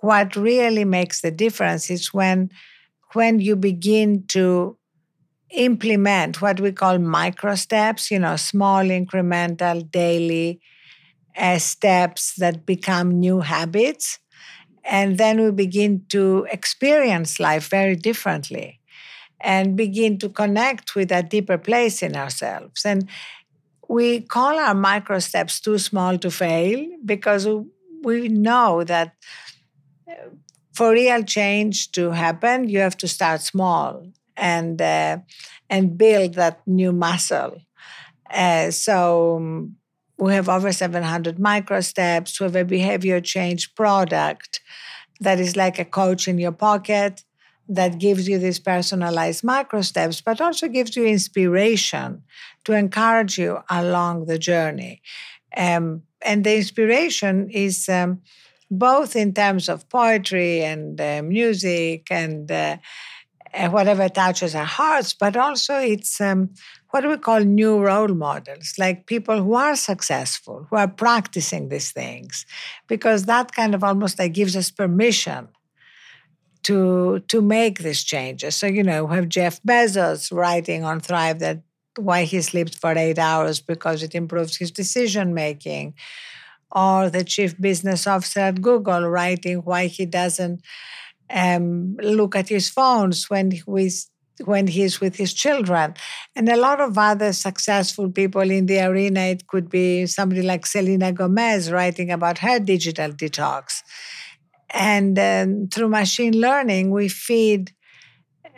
what 0.00 0.36
really 0.36 0.84
makes 0.84 1.22
the 1.22 1.30
difference 1.30 1.90
is 1.90 2.14
when 2.14 2.50
when 3.14 3.40
you 3.40 3.56
begin 3.56 4.24
to 4.28 4.76
implement 5.52 6.42
what 6.42 6.60
we 6.60 6.72
call 6.72 6.98
micro 6.98 7.54
steps, 7.54 8.10
you 8.10 8.18
know, 8.18 8.36
small 8.36 8.84
incremental 8.84 9.90
daily 9.90 10.60
uh, 11.36 11.58
steps 11.58 12.34
that 12.36 12.66
become 12.66 13.20
new 13.20 13.40
habits. 13.40 14.18
And 14.84 15.18
then 15.18 15.40
we 15.42 15.50
begin 15.50 16.04
to 16.10 16.46
experience 16.50 17.40
life 17.40 17.68
very 17.68 17.96
differently 17.96 18.80
and 19.40 19.76
begin 19.76 20.18
to 20.18 20.28
connect 20.28 20.94
with 20.94 21.10
a 21.12 21.22
deeper 21.22 21.58
place 21.58 22.02
in 22.02 22.16
ourselves. 22.16 22.84
And 22.84 23.08
we 23.88 24.20
call 24.20 24.58
our 24.58 24.74
micro 24.74 25.18
steps 25.18 25.60
too 25.60 25.78
small 25.78 26.18
to 26.18 26.30
fail 26.30 26.86
because 27.04 27.46
we 28.02 28.28
know 28.28 28.84
that 28.84 29.14
for 30.74 30.92
real 30.92 31.22
change 31.22 31.92
to 31.92 32.10
happen, 32.10 32.68
you 32.68 32.80
have 32.80 32.96
to 32.98 33.08
start 33.08 33.40
small 33.40 34.06
and 34.36 34.80
uh, 34.82 35.18
and 35.70 35.96
build 35.96 36.34
that 36.34 36.60
new 36.66 36.92
muscle. 36.92 37.60
Uh, 38.30 38.70
so 38.70 39.68
we 40.24 40.32
have 40.32 40.48
over 40.48 40.72
700 40.72 41.38
micro 41.38 41.82
steps. 41.82 42.40
We 42.40 42.44
have 42.44 42.56
a 42.56 42.64
behavior 42.64 43.20
change 43.20 43.74
product 43.74 44.60
that 45.20 45.38
is 45.38 45.54
like 45.54 45.78
a 45.78 45.84
coach 45.84 46.26
in 46.26 46.38
your 46.38 46.52
pocket 46.52 47.24
that 47.68 47.98
gives 47.98 48.26
you 48.26 48.38
these 48.38 48.58
personalized 48.58 49.44
micro 49.44 49.82
steps, 49.82 50.22
but 50.22 50.40
also 50.40 50.66
gives 50.68 50.96
you 50.96 51.04
inspiration 51.04 52.22
to 52.64 52.72
encourage 52.72 53.36
you 53.36 53.58
along 53.68 54.24
the 54.24 54.38
journey. 54.38 55.02
Um, 55.54 56.02
and 56.22 56.42
the 56.42 56.56
inspiration 56.56 57.50
is 57.50 57.86
um, 57.90 58.22
both 58.70 59.16
in 59.16 59.34
terms 59.34 59.68
of 59.68 59.90
poetry 59.90 60.64
and 60.64 60.98
uh, 60.98 61.22
music 61.22 62.06
and 62.10 62.50
uh, 62.50 62.78
whatever 63.70 64.08
touches 64.08 64.54
our 64.54 64.64
hearts, 64.64 65.14
but 65.14 65.36
also 65.36 65.78
it's 65.78 66.20
um, 66.20 66.50
what 66.90 67.06
we 67.08 67.16
call 67.16 67.40
new 67.40 67.78
role 67.78 68.08
models, 68.08 68.74
like 68.78 69.06
people 69.06 69.42
who 69.42 69.54
are 69.54 69.76
successful, 69.76 70.66
who 70.70 70.76
are 70.76 70.88
practicing 70.88 71.68
these 71.68 71.92
things, 71.92 72.46
because 72.88 73.24
that 73.24 73.52
kind 73.52 73.74
of 73.74 73.84
almost 73.84 74.18
like 74.18 74.32
gives 74.32 74.56
us 74.56 74.70
permission 74.70 75.48
to 76.64 77.20
to 77.28 77.40
make 77.40 77.78
these 77.78 78.02
changes. 78.02 78.56
So 78.56 78.66
you 78.66 78.82
know, 78.82 79.04
we 79.04 79.16
have 79.16 79.28
Jeff 79.28 79.62
Bezos 79.62 80.32
writing 80.32 80.84
on 80.84 81.00
Thrive 81.00 81.38
that 81.40 81.62
why 81.96 82.24
he 82.24 82.40
sleeps 82.42 82.76
for 82.76 82.96
eight 82.96 83.18
hours 83.18 83.60
because 83.60 84.02
it 84.02 84.14
improves 84.14 84.56
his 84.56 84.70
decision 84.70 85.32
making 85.32 85.94
or 86.72 87.08
the 87.08 87.22
chief 87.22 87.60
business 87.60 88.06
officer 88.06 88.40
at 88.40 88.60
Google 88.60 89.08
writing 89.08 89.58
why 89.58 89.86
he 89.86 90.04
doesn't 90.04 90.60
um, 91.30 91.96
look 92.02 92.36
at 92.36 92.48
his 92.48 92.68
phones 92.68 93.28
when 93.30 93.50
he's 93.50 94.10
when 94.44 94.66
he's 94.66 95.00
with 95.00 95.16
his 95.16 95.32
children. 95.32 95.94
And 96.34 96.48
a 96.48 96.56
lot 96.56 96.80
of 96.80 96.98
other 96.98 97.32
successful 97.32 98.10
people 98.10 98.50
in 98.50 98.66
the 98.66 98.80
arena, 98.80 99.20
it 99.20 99.46
could 99.46 99.70
be 99.70 100.06
somebody 100.06 100.42
like 100.42 100.66
Selena 100.66 101.12
Gomez 101.12 101.70
writing 101.70 102.10
about 102.10 102.38
her 102.38 102.58
digital 102.58 103.10
detox. 103.10 103.82
And 104.70 105.16
um, 105.18 105.68
through 105.68 105.88
machine 105.88 106.40
learning, 106.40 106.90
we 106.90 107.08
feed 107.08 107.72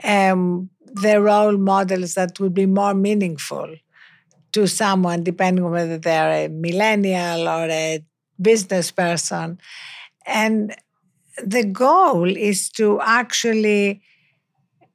um, 0.02 0.70
the 0.86 1.20
role 1.20 1.58
models 1.58 2.14
that 2.14 2.40
would 2.40 2.54
be 2.54 2.66
more 2.66 2.94
meaningful 2.94 3.74
to 4.52 4.66
someone, 4.66 5.22
depending 5.22 5.64
on 5.64 5.72
whether 5.72 5.98
they're 5.98 6.46
a 6.46 6.48
millennial 6.48 7.46
or 7.46 7.68
a 7.68 8.02
business 8.40 8.90
person. 8.90 9.58
And 10.24 10.74
the 11.44 11.64
goal 11.64 12.36
is 12.36 12.68
to 12.70 13.00
actually 13.00 14.02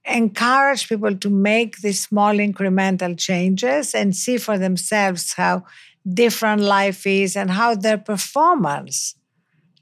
encourage 0.05 0.89
people 0.89 1.15
to 1.15 1.29
make 1.29 1.77
these 1.77 2.01
small 2.01 2.33
incremental 2.33 3.17
changes 3.17 3.93
and 3.93 4.15
see 4.15 4.37
for 4.37 4.57
themselves 4.57 5.33
how 5.33 5.63
different 6.11 6.61
life 6.61 7.05
is 7.05 7.35
and 7.35 7.51
how 7.51 7.75
their 7.75 7.97
performance 7.97 9.15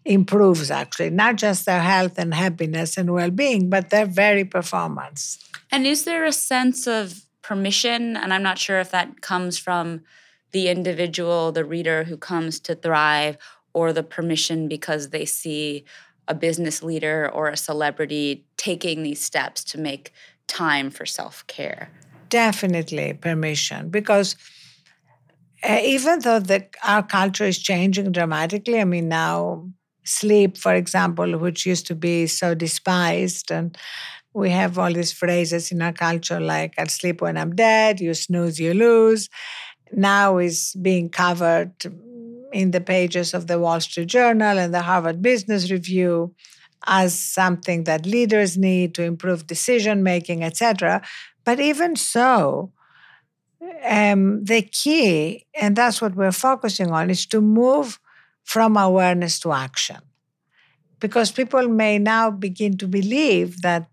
improves 0.03 0.69
actually. 0.71 1.09
Not 1.09 1.37
just 1.37 1.65
their 1.65 1.81
health 1.81 2.17
and 2.17 2.33
happiness 2.33 2.97
and 2.97 3.13
well-being 3.13 3.69
but 3.69 3.89
their 3.89 4.05
very 4.05 4.43
performance. 4.43 5.39
And 5.71 5.87
is 5.87 6.03
there 6.03 6.25
a 6.25 6.33
sense 6.33 6.87
of 6.87 7.25
permission? 7.41 8.17
And 8.17 8.33
i'm 8.33 8.43
not 8.43 8.57
sure 8.57 8.79
if 8.79 8.91
that 8.91 9.21
comes 9.21 9.57
from 9.57 10.01
the 10.51 10.67
individual 10.67 11.51
the 11.51 11.63
reader 11.63 12.03
who 12.03 12.17
comes 12.17 12.59
to 12.59 12.75
thrive 12.75 13.37
or 13.73 13.93
the 13.93 14.03
permission 14.03 14.67
because 14.67 15.09
they 15.09 15.25
see 15.25 15.85
a 16.29 16.35
business 16.35 16.81
leader 16.81 17.29
or 17.33 17.49
a 17.49 17.57
celebrity 17.57 18.45
taking 18.57 19.03
these 19.03 19.21
steps 19.21 19.63
to 19.63 19.77
make 19.77 20.13
time 20.47 20.89
for 20.89 21.05
self-care 21.05 21.91
definitely 22.29 23.13
permission 23.13 23.89
because 23.89 24.35
uh, 25.67 25.79
even 25.83 26.19
though 26.19 26.39
the, 26.39 26.65
our 26.83 27.03
culture 27.03 27.45
is 27.45 27.59
changing 27.59 28.11
dramatically 28.11 28.79
i 28.79 28.85
mean 28.85 29.09
now 29.09 29.67
sleep 30.05 30.57
for 30.57 30.73
example 30.73 31.37
which 31.37 31.65
used 31.65 31.85
to 31.85 31.95
be 31.95 32.25
so 32.25 32.55
despised 32.55 33.51
and 33.51 33.77
we 34.33 34.49
have 34.49 34.77
all 34.77 34.93
these 34.93 35.11
phrases 35.11 35.71
in 35.71 35.81
our 35.81 35.93
culture 35.93 36.39
like 36.39 36.73
I'll 36.77 36.87
sleep 36.87 37.21
when 37.21 37.37
I'm 37.37 37.55
dead, 37.55 37.99
you 37.99 38.13
snooze, 38.13 38.59
you 38.59 38.73
lose. 38.73 39.29
Now 39.91 40.37
is 40.37 40.75
being 40.81 41.09
covered 41.09 41.73
in 42.51 42.71
the 42.71 42.81
pages 42.81 43.33
of 43.33 43.47
the 43.47 43.59
Wall 43.59 43.79
Street 43.79 44.07
Journal 44.07 44.57
and 44.57 44.73
the 44.73 44.81
Harvard 44.81 45.21
Business 45.21 45.71
Review 45.71 46.33
as 46.87 47.17
something 47.17 47.83
that 47.83 48.05
leaders 48.05 48.57
need 48.57 48.95
to 48.95 49.03
improve 49.03 49.47
decision 49.47 50.01
making, 50.03 50.43
etc. 50.43 51.01
But 51.43 51.59
even 51.59 51.95
so, 51.95 52.71
um, 53.85 54.43
the 54.45 54.61
key, 54.61 55.45
and 55.59 55.75
that's 55.75 56.01
what 56.01 56.15
we're 56.15 56.31
focusing 56.31 56.91
on, 56.91 57.09
is 57.09 57.25
to 57.27 57.41
move 57.41 57.99
from 58.43 58.77
awareness 58.77 59.39
to 59.41 59.51
action. 59.51 59.97
Because 60.99 61.31
people 61.31 61.67
may 61.67 61.97
now 61.99 62.31
begin 62.31 62.77
to 62.77 62.87
believe 62.87 63.61
that 63.61 63.87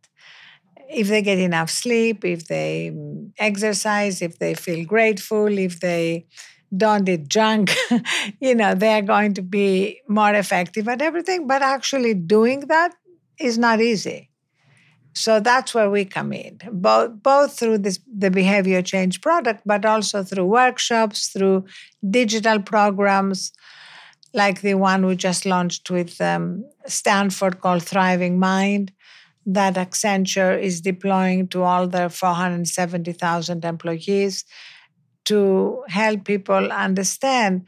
if 0.88 1.08
they 1.08 1.22
get 1.22 1.38
enough 1.38 1.70
sleep, 1.70 2.24
if 2.24 2.46
they 2.46 2.92
mm, 2.94 3.30
exercise, 3.38 4.22
if 4.22 4.38
they 4.38 4.54
feel 4.54 4.84
grateful, 4.84 5.58
if 5.58 5.80
they 5.80 6.26
don't 6.74 7.09
eat 7.09 7.29
junk, 7.29 7.74
you 8.40 8.55
know, 8.55 8.74
they're 8.74 9.02
going 9.02 9.35
to 9.35 9.42
be 9.42 10.00
more 10.09 10.35
effective 10.35 10.88
at 10.88 11.02
everything. 11.02 11.46
But 11.46 11.62
actually 11.62 12.14
doing 12.14 12.61
that 12.68 12.94
is 13.38 13.59
not 13.59 13.81
easy. 13.81 14.31
So 15.14 15.40
that's 15.40 15.74
where 15.74 15.88
we 15.88 16.05
come 16.05 16.33
in, 16.33 16.59
both, 16.70 17.22
both 17.22 17.59
through 17.59 17.79
this, 17.79 17.98
the 18.07 18.31
behavior 18.31 18.83
change 18.83 19.22
product, 19.22 19.62
but 19.64 19.87
also 19.87 20.22
through 20.22 20.44
workshops, 20.44 21.29
through 21.29 21.64
digital 22.11 22.61
programs 22.61 23.52
like 24.37 24.61
the 24.61 24.74
one 24.74 25.07
we 25.07 25.16
just 25.16 25.46
launched 25.46 25.90
with 25.90 26.20
um, 26.20 26.64
Stanford 26.87 27.61
called 27.62 27.83
Thriving 27.83 28.38
Mind, 28.38 28.92
that 29.46 29.74
Accenture 29.76 30.61
is 30.61 30.83
deploying 30.83 31.48
to 31.48 31.62
all 31.62 31.88
their 31.88 32.11
470,000 32.11 33.64
employees 33.64 34.44
to 35.26 35.84
help 35.88 36.24
people 36.24 36.72
understand 36.72 37.64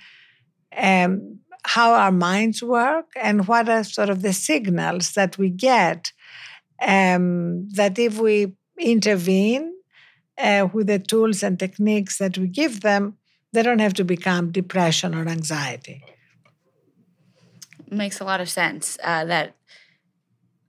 um, 0.77 1.41
how 1.65 1.93
our 1.93 2.13
minds 2.13 2.63
work 2.63 3.07
and 3.21 3.47
what 3.47 3.69
are 3.69 3.85
sort 3.85 4.11
of 4.11 4.23
the 4.23 4.33
signals 4.33 5.13
that 5.13 5.39
we 5.39 5.51
get 5.51 6.13
um, 6.81 7.69
that 7.71 7.99
if 7.99 8.19
we 8.19 8.55
intervene 8.79 9.73
uh, 10.39 10.69
with 10.73 10.87
the 10.87 10.99
tools 10.99 11.43
and 11.43 11.59
techniques 11.59 12.19
that 12.19 12.39
we 12.39 12.47
give 12.47 12.81
them, 12.81 13.19
they 13.53 13.63
don't 13.63 13.81
have 13.81 13.95
to 13.95 14.05
become 14.05 14.53
depression 14.53 15.15
or 15.15 15.29
anxiety. 15.29 16.05
Makes 17.91 18.21
a 18.21 18.25
lot 18.25 18.41
of 18.41 18.49
sense 18.49 18.99
uh, 19.03 19.25
that 19.25 19.55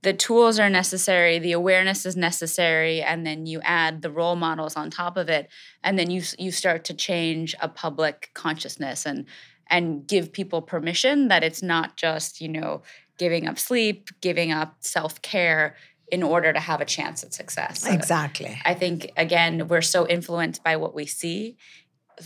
the 0.01 0.13
tools 0.13 0.59
are 0.59 0.69
necessary, 0.69 1.39
the 1.39 1.51
awareness 1.51 2.05
is 2.05 2.15
necessary, 2.15 3.01
and 3.01 3.25
then 3.25 3.45
you 3.45 3.59
add 3.63 4.01
the 4.01 4.11
role 4.11 4.35
models 4.35 4.75
on 4.75 4.89
top 4.89 5.17
of 5.17 5.29
it, 5.29 5.49
and 5.83 5.99
then 5.99 6.09
you 6.09 6.21
you 6.37 6.51
start 6.51 6.85
to 6.85 6.93
change 6.93 7.55
a 7.61 7.67
public 7.67 8.31
consciousness 8.33 9.05
and 9.05 9.25
and 9.67 10.07
give 10.07 10.31
people 10.31 10.61
permission 10.61 11.27
that 11.27 11.43
it's 11.43 11.61
not 11.61 11.97
just 11.97 12.39
you 12.39 12.47
know 12.47 12.81
giving 13.17 13.47
up 13.47 13.59
sleep, 13.59 14.09
giving 14.21 14.51
up 14.51 14.77
self 14.79 15.21
care 15.21 15.75
in 16.11 16.23
order 16.23 16.51
to 16.51 16.59
have 16.59 16.81
a 16.81 16.85
chance 16.85 17.23
at 17.23 17.33
success. 17.33 17.81
So 17.81 17.91
exactly. 17.91 18.57
I 18.65 18.73
think 18.73 19.11
again 19.17 19.67
we're 19.67 19.81
so 19.81 20.07
influenced 20.07 20.63
by 20.63 20.77
what 20.77 20.95
we 20.95 21.05
see 21.05 21.57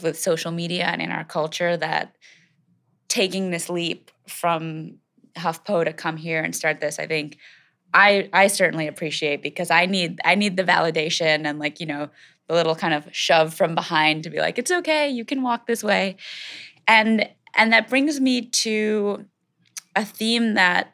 with 0.01 0.17
social 0.19 0.51
media 0.51 0.85
and 0.85 1.01
in 1.01 1.11
our 1.11 1.23
culture 1.23 1.75
that 1.77 2.15
taking 3.07 3.51
this 3.51 3.69
leap 3.69 4.11
from 4.27 4.95
HuffPo 5.35 5.85
to 5.85 5.93
come 5.93 6.17
here 6.17 6.41
and 6.41 6.55
start 6.55 6.79
this, 6.79 6.99
I 6.99 7.07
think 7.07 7.37
I 7.93 8.29
I 8.33 8.47
certainly 8.47 8.87
appreciate 8.87 9.43
because 9.43 9.69
I 9.71 9.85
need 9.85 10.19
I 10.25 10.35
need 10.35 10.57
the 10.57 10.63
validation 10.63 11.45
and 11.45 11.59
like, 11.59 11.79
you 11.79 11.85
know, 11.85 12.09
the 12.47 12.53
little 12.53 12.75
kind 12.75 12.93
of 12.93 13.07
shove 13.11 13.53
from 13.53 13.75
behind 13.75 14.23
to 14.23 14.29
be 14.29 14.39
like, 14.39 14.57
it's 14.57 14.71
okay, 14.71 15.09
you 15.09 15.25
can 15.25 15.41
walk 15.41 15.67
this 15.67 15.83
way. 15.83 16.17
And 16.87 17.29
and 17.55 17.71
that 17.71 17.89
brings 17.89 18.19
me 18.19 18.41
to 18.41 19.25
a 19.95 20.03
theme 20.05 20.55
that 20.55 20.93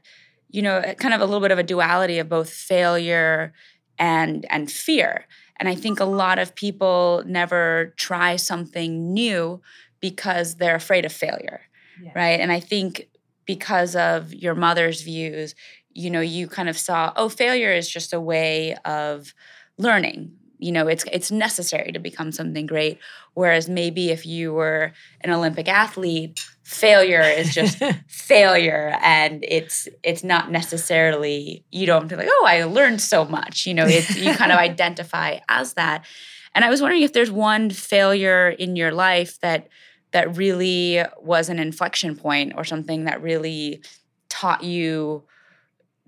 you 0.51 0.63
know, 0.63 0.81
kind 0.97 1.13
of 1.13 1.21
a 1.21 1.25
little 1.25 1.41
bit 1.41 1.51
of 1.51 1.59
a 1.59 1.63
duality 1.63 2.17
of 2.17 2.27
both 2.27 2.49
failure 2.49 3.53
and 3.97 4.45
and 4.49 4.71
fear. 4.71 5.27
And 5.59 5.69
I 5.69 5.75
think 5.75 5.99
a 5.99 6.05
lot 6.05 6.39
of 6.39 6.55
people 6.55 7.23
never 7.25 7.93
try 7.97 8.35
something 8.37 9.13
new 9.13 9.61
because 9.99 10.55
they're 10.55 10.75
afraid 10.75 11.05
of 11.05 11.11
failure. 11.11 11.61
Yeah. 12.01 12.11
Right? 12.15 12.39
And 12.39 12.51
I 12.51 12.59
think 12.61 13.09
because 13.45 13.95
of 13.95 14.33
your 14.33 14.55
mother's 14.55 15.01
views, 15.01 15.53
you 15.93 16.09
know, 16.09 16.21
you 16.21 16.47
kind 16.47 16.69
of 16.69 16.77
saw, 16.77 17.11
oh, 17.15 17.29
failure 17.29 17.71
is 17.71 17.89
just 17.89 18.13
a 18.13 18.19
way 18.19 18.75
of 18.85 19.33
learning. 19.77 20.33
You 20.57 20.73
know, 20.73 20.87
it's 20.87 21.05
it's 21.11 21.31
necessary 21.31 21.91
to 21.93 21.99
become 21.99 22.33
something 22.33 22.65
great. 22.65 22.99
Whereas 23.33 23.69
maybe 23.69 24.09
if 24.09 24.25
you 24.25 24.51
were 24.53 24.91
an 25.21 25.31
Olympic 25.31 25.69
athlete, 25.69 26.37
failure 26.69 27.21
is 27.21 27.51
just 27.51 27.81
failure 28.07 28.95
and 29.01 29.43
it's 29.47 29.87
it's 30.03 30.23
not 30.23 30.51
necessarily 30.51 31.65
you 31.71 31.87
don't 31.87 32.07
feel 32.07 32.17
like 32.19 32.29
oh 32.29 32.45
i 32.47 32.63
learned 32.63 33.01
so 33.01 33.25
much 33.25 33.65
you 33.65 33.73
know 33.73 33.87
it's 33.87 34.15
you 34.15 34.31
kind 34.35 34.51
of 34.51 34.59
identify 34.69 35.39
as 35.49 35.73
that 35.73 36.05
and 36.53 36.63
i 36.63 36.69
was 36.69 36.79
wondering 36.79 37.01
if 37.01 37.11
there's 37.11 37.31
one 37.31 37.71
failure 37.71 38.49
in 38.49 38.75
your 38.75 38.91
life 38.91 39.39
that 39.39 39.67
that 40.11 40.37
really 40.37 41.01
was 41.19 41.49
an 41.49 41.57
inflection 41.57 42.15
point 42.15 42.53
or 42.55 42.63
something 42.63 43.05
that 43.05 43.19
really 43.19 43.81
taught 44.29 44.63
you 44.63 45.23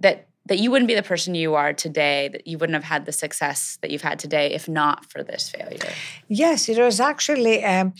that 0.01 0.27
that 0.47 0.57
you 0.57 0.71
wouldn't 0.71 0.87
be 0.87 0.95
the 0.95 1.03
person 1.03 1.35
you 1.35 1.53
are 1.53 1.71
today 1.71 2.29
that 2.33 2.47
you 2.47 2.57
wouldn't 2.57 2.73
have 2.73 2.83
had 2.83 3.05
the 3.05 3.11
success 3.11 3.77
that 3.81 3.91
you've 3.91 4.01
had 4.01 4.17
today 4.19 4.53
if 4.53 4.67
not 4.67 5.05
for 5.11 5.23
this 5.23 5.49
failure 5.49 5.93
yes 6.27 6.67
it 6.67 6.77
was 6.77 6.99
actually 6.99 7.63
um, 7.63 7.93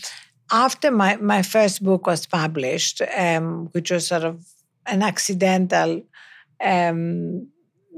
after 0.52 0.90
my, 0.90 1.16
my 1.16 1.42
first 1.42 1.82
book 1.82 2.06
was 2.06 2.26
published, 2.26 3.00
um, 3.16 3.68
which 3.72 3.90
was 3.90 4.06
sort 4.06 4.22
of 4.22 4.46
an 4.86 5.02
accidental 5.02 6.02
um, 6.62 7.48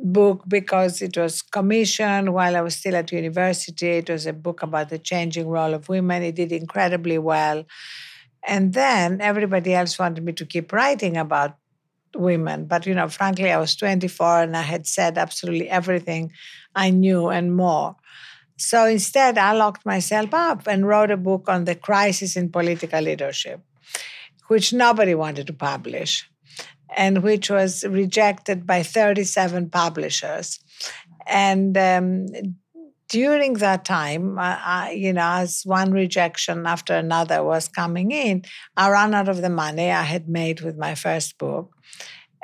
book 0.02 0.44
because 0.46 1.02
it 1.02 1.16
was 1.16 1.42
commissioned 1.42 2.32
while 2.32 2.54
I 2.56 2.60
was 2.60 2.76
still 2.76 2.94
at 2.94 3.10
university. 3.10 3.88
It 3.88 4.08
was 4.08 4.26
a 4.26 4.32
book 4.32 4.62
about 4.62 4.88
the 4.88 4.98
changing 4.98 5.48
role 5.48 5.74
of 5.74 5.88
women. 5.88 6.22
It 6.22 6.36
did 6.36 6.52
incredibly 6.52 7.18
well. 7.18 7.64
And 8.46 8.72
then 8.72 9.20
everybody 9.20 9.74
else 9.74 9.98
wanted 9.98 10.22
me 10.22 10.32
to 10.34 10.46
keep 10.46 10.72
writing 10.72 11.16
about 11.16 11.56
women. 12.14 12.66
But, 12.66 12.86
you 12.86 12.94
know, 12.94 13.08
frankly, 13.08 13.50
I 13.50 13.58
was 13.58 13.76
24 13.76 14.42
and 14.42 14.56
I 14.56 14.62
had 14.62 14.86
said 14.86 15.18
absolutely 15.18 15.68
everything 15.68 16.32
I 16.74 16.90
knew 16.90 17.28
and 17.28 17.54
more. 17.54 17.96
So 18.56 18.84
instead, 18.86 19.36
I 19.36 19.52
locked 19.52 19.84
myself 19.84 20.32
up 20.32 20.66
and 20.66 20.86
wrote 20.86 21.10
a 21.10 21.16
book 21.16 21.48
on 21.48 21.64
the 21.64 21.74
crisis 21.74 22.36
in 22.36 22.50
political 22.50 23.00
leadership, 23.00 23.60
which 24.48 24.72
nobody 24.72 25.14
wanted 25.14 25.46
to 25.48 25.52
publish 25.52 26.28
and 26.96 27.22
which 27.22 27.50
was 27.50 27.84
rejected 27.84 28.66
by 28.66 28.82
37 28.82 29.70
publishers. 29.70 30.60
And 31.26 31.76
um, 31.76 32.26
during 33.08 33.54
that 33.54 33.84
time, 33.84 34.38
I, 34.38 34.92
you 34.92 35.12
know, 35.12 35.22
as 35.22 35.62
one 35.64 35.92
rejection 35.92 36.66
after 36.66 36.94
another 36.94 37.42
was 37.42 37.68
coming 37.68 38.12
in, 38.12 38.44
I 38.76 38.90
ran 38.90 39.14
out 39.14 39.28
of 39.28 39.42
the 39.42 39.50
money 39.50 39.90
I 39.90 40.02
had 40.02 40.28
made 40.28 40.60
with 40.60 40.76
my 40.76 40.94
first 40.94 41.38
book. 41.38 41.73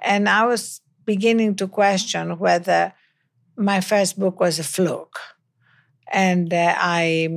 And 0.03 0.29
I 0.29 0.47
was 0.47 0.81
beginning 1.05 1.57
to 1.57 1.69
question 1.69 2.39
whether 2.39 2.93
my 3.57 3.81
first 3.81 4.19
book 4.19 4.41
was 4.41 4.59
a 4.59 4.65
fluke 4.65 5.19
and 6.11 6.53
uh, 6.53 6.75
I 6.77 7.29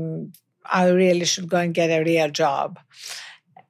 I 0.65 0.89
really 0.89 1.25
should 1.25 1.49
go 1.49 1.57
and 1.57 1.73
get 1.73 1.89
a 1.89 2.03
real 2.03 2.29
job. 2.29 2.79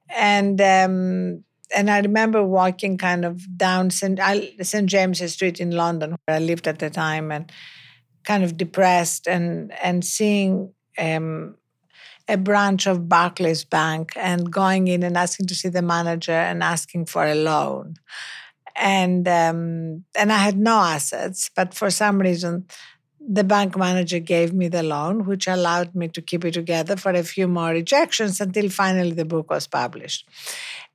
And 0.08 0.60
um, 0.60 1.44
and 1.74 1.90
I 1.90 2.00
remember 2.00 2.42
walking 2.42 2.98
kind 2.98 3.24
of 3.24 3.58
down 3.58 3.90
St. 3.90 4.18
St. 4.62 4.86
James's 4.88 5.34
Street 5.34 5.60
in 5.60 5.72
London, 5.72 6.16
where 6.24 6.36
I 6.36 6.40
lived 6.40 6.66
at 6.66 6.78
the 6.78 6.90
time, 6.90 7.30
and 7.30 7.50
kind 8.24 8.44
of 8.44 8.56
depressed, 8.56 9.26
and 9.26 9.72
and 9.82 10.04
seeing 10.04 10.72
um, 10.98 11.56
a 12.28 12.36
branch 12.36 12.86
of 12.86 13.08
Barclays 13.08 13.64
Bank, 13.64 14.12
and 14.16 14.50
going 14.50 14.88
in 14.88 15.02
and 15.02 15.16
asking 15.16 15.46
to 15.48 15.54
see 15.54 15.68
the 15.68 15.82
manager 15.82 16.32
and 16.32 16.62
asking 16.62 17.06
for 17.06 17.26
a 17.26 17.34
loan, 17.34 17.96
and 18.76 19.26
um, 19.28 20.04
and 20.16 20.32
I 20.32 20.38
had 20.38 20.58
no 20.58 20.78
assets, 20.78 21.50
but 21.54 21.74
for 21.74 21.90
some 21.90 22.18
reason 22.20 22.66
the 23.26 23.44
bank 23.44 23.76
manager 23.76 24.18
gave 24.18 24.52
me 24.52 24.68
the 24.68 24.82
loan, 24.82 25.24
which 25.24 25.46
allowed 25.46 25.94
me 25.94 26.08
to 26.08 26.20
keep 26.20 26.44
it 26.44 26.52
together 26.52 26.96
for 26.96 27.12
a 27.12 27.22
few 27.22 27.48
more 27.48 27.70
rejections 27.70 28.40
until 28.40 28.68
finally 28.68 29.12
the 29.12 29.24
book 29.24 29.50
was 29.50 29.66
published. 29.66 30.28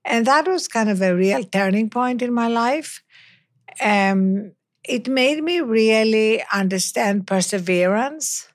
And 0.05 0.27
that 0.27 0.47
was 0.47 0.67
kind 0.67 0.89
of 0.89 1.01
a 1.01 1.15
real 1.15 1.43
turning 1.43 1.89
point 1.89 2.21
in 2.21 2.33
my 2.33 2.47
life. 2.47 3.01
Um, 3.81 4.51
it 4.83 5.07
made 5.07 5.43
me 5.43 5.59
really 5.61 6.43
understand 6.53 7.27
perseverance 7.27 8.47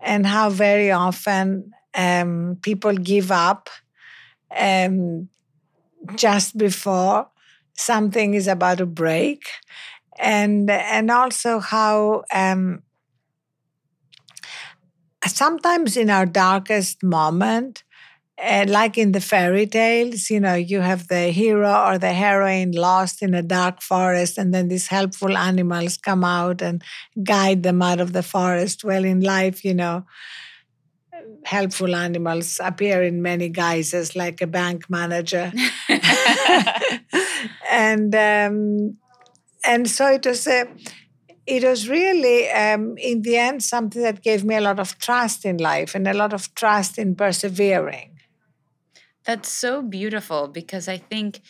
and 0.00 0.26
how 0.26 0.50
very 0.50 0.90
often 0.90 1.72
um, 1.94 2.58
people 2.62 2.94
give 2.94 3.30
up 3.30 3.68
um, 4.56 5.28
just 6.16 6.56
before 6.58 7.28
something 7.80 8.34
is 8.34 8.48
about 8.48 8.78
to 8.78 8.86
break 8.86 9.44
and 10.18 10.70
and 10.70 11.10
also 11.10 11.60
how 11.60 12.24
um, 12.32 12.82
sometimes 15.26 15.96
in 15.96 16.10
our 16.10 16.26
darkest 16.26 17.02
moment 17.02 17.84
and 18.38 18.70
like 18.70 18.98
in 18.98 19.12
the 19.12 19.20
fairy 19.20 19.66
tales, 19.66 20.30
you 20.30 20.40
know, 20.40 20.54
you 20.56 20.80
have 20.80 21.08
the 21.08 21.30
hero 21.30 21.72
or 21.86 21.98
the 21.98 22.12
heroine 22.12 22.72
lost 22.72 23.22
in 23.22 23.34
a 23.34 23.42
dark 23.42 23.82
forest, 23.82 24.38
and 24.38 24.52
then 24.52 24.68
these 24.68 24.88
helpful 24.88 25.38
animals 25.38 25.96
come 25.96 26.24
out 26.24 26.60
and 26.60 26.82
guide 27.22 27.62
them 27.62 27.82
out 27.82 28.00
of 28.00 28.12
the 28.12 28.24
forest. 28.24 28.84
Well, 28.84 29.04
in 29.04 29.20
life, 29.20 29.64
you 29.64 29.74
know, 29.74 30.06
helpful 31.44 31.94
animals 31.94 32.60
appear 32.62 33.02
in 33.02 33.22
many 33.22 33.48
guises, 33.48 34.14
like 34.14 34.40
a 34.40 34.46
bank 34.46 34.88
manager. 34.88 35.52
and 37.70 38.14
um, 38.14 38.96
and 39.64 39.88
so 39.88 40.06
it 40.06 40.26
was 40.26 40.46
a 40.46 40.66
it 41.50 41.64
was 41.64 41.88
really, 41.88 42.48
um, 42.50 42.96
in 42.96 43.22
the 43.22 43.36
end, 43.36 43.62
something 43.62 44.02
that 44.02 44.22
gave 44.22 44.44
me 44.44 44.54
a 44.54 44.60
lot 44.60 44.78
of 44.78 44.98
trust 44.98 45.44
in 45.44 45.56
life 45.56 45.96
and 45.96 46.06
a 46.06 46.14
lot 46.14 46.32
of 46.32 46.54
trust 46.54 46.96
in 46.96 47.16
persevering. 47.16 48.20
That's 49.24 49.50
so 49.50 49.82
beautiful 49.82 50.46
because 50.46 50.86
I 50.86 50.98
think 50.98 51.40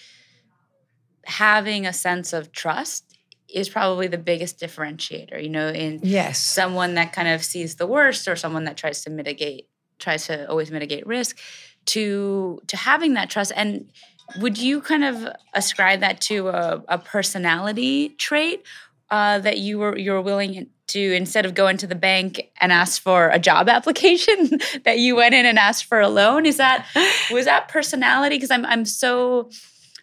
having 1.27 1.87
a 1.87 1.93
sense 1.93 2.33
of 2.33 2.51
trust 2.51 3.10
is 3.55 3.69
probably 3.69 4.07
the 4.07 4.19
biggest 4.19 4.59
differentiator, 4.59 5.43
you 5.43 5.49
know, 5.49 5.69
in 5.69 6.01
yes. 6.03 6.39
someone 6.39 6.95
that 6.95 7.13
kind 7.13 7.29
of 7.29 7.45
sees 7.45 7.77
the 7.77 7.87
worst 7.87 8.29
or 8.29 8.37
someone 8.37 8.65
that 8.65 8.77
tries 8.77 9.03
to 9.05 9.11
mitigate, 9.11 9.69
tries 9.99 10.27
to 10.27 10.49
always 10.49 10.71
mitigate 10.71 11.07
risk 11.07 11.39
to 11.87 12.61
to 12.67 12.77
having 12.77 13.15
that 13.15 13.31
trust. 13.31 13.53
And 13.55 13.91
would 14.39 14.59
you 14.59 14.81
kind 14.81 15.05
of 15.05 15.29
ascribe 15.55 16.01
that 16.01 16.21
to 16.23 16.49
a, 16.49 16.83
a 16.89 16.99
personality 16.99 18.11
trait 18.11 18.65
uh, 19.11 19.39
that 19.41 19.59
you 19.59 19.79
were 19.79 19.97
you 19.97 20.13
were 20.13 20.23
willing 20.23 20.69
to 20.89 21.15
instead 21.15 21.47
of 21.47 21.55
going 21.55 21.77
to 21.79 21.87
the 21.87 21.95
bank 21.95 22.51
and 22.61 22.73
ask 22.73 23.01
for 23.01 23.29
a 23.29 23.39
job 23.39 23.69
application 23.77 24.59
that 24.85 24.99
you 24.99 25.17
went 25.17 25.35
in 25.35 25.47
and 25.47 25.59
asked 25.59 25.85
for 25.85 26.01
a 26.01 26.09
loan 26.09 26.47
is 26.47 26.57
that 26.59 26.87
was 27.31 27.45
that 27.45 27.69
personality 27.69 28.37
because 28.37 28.51
I'm 28.51 28.67
I'm 28.67 28.85
so 28.85 29.51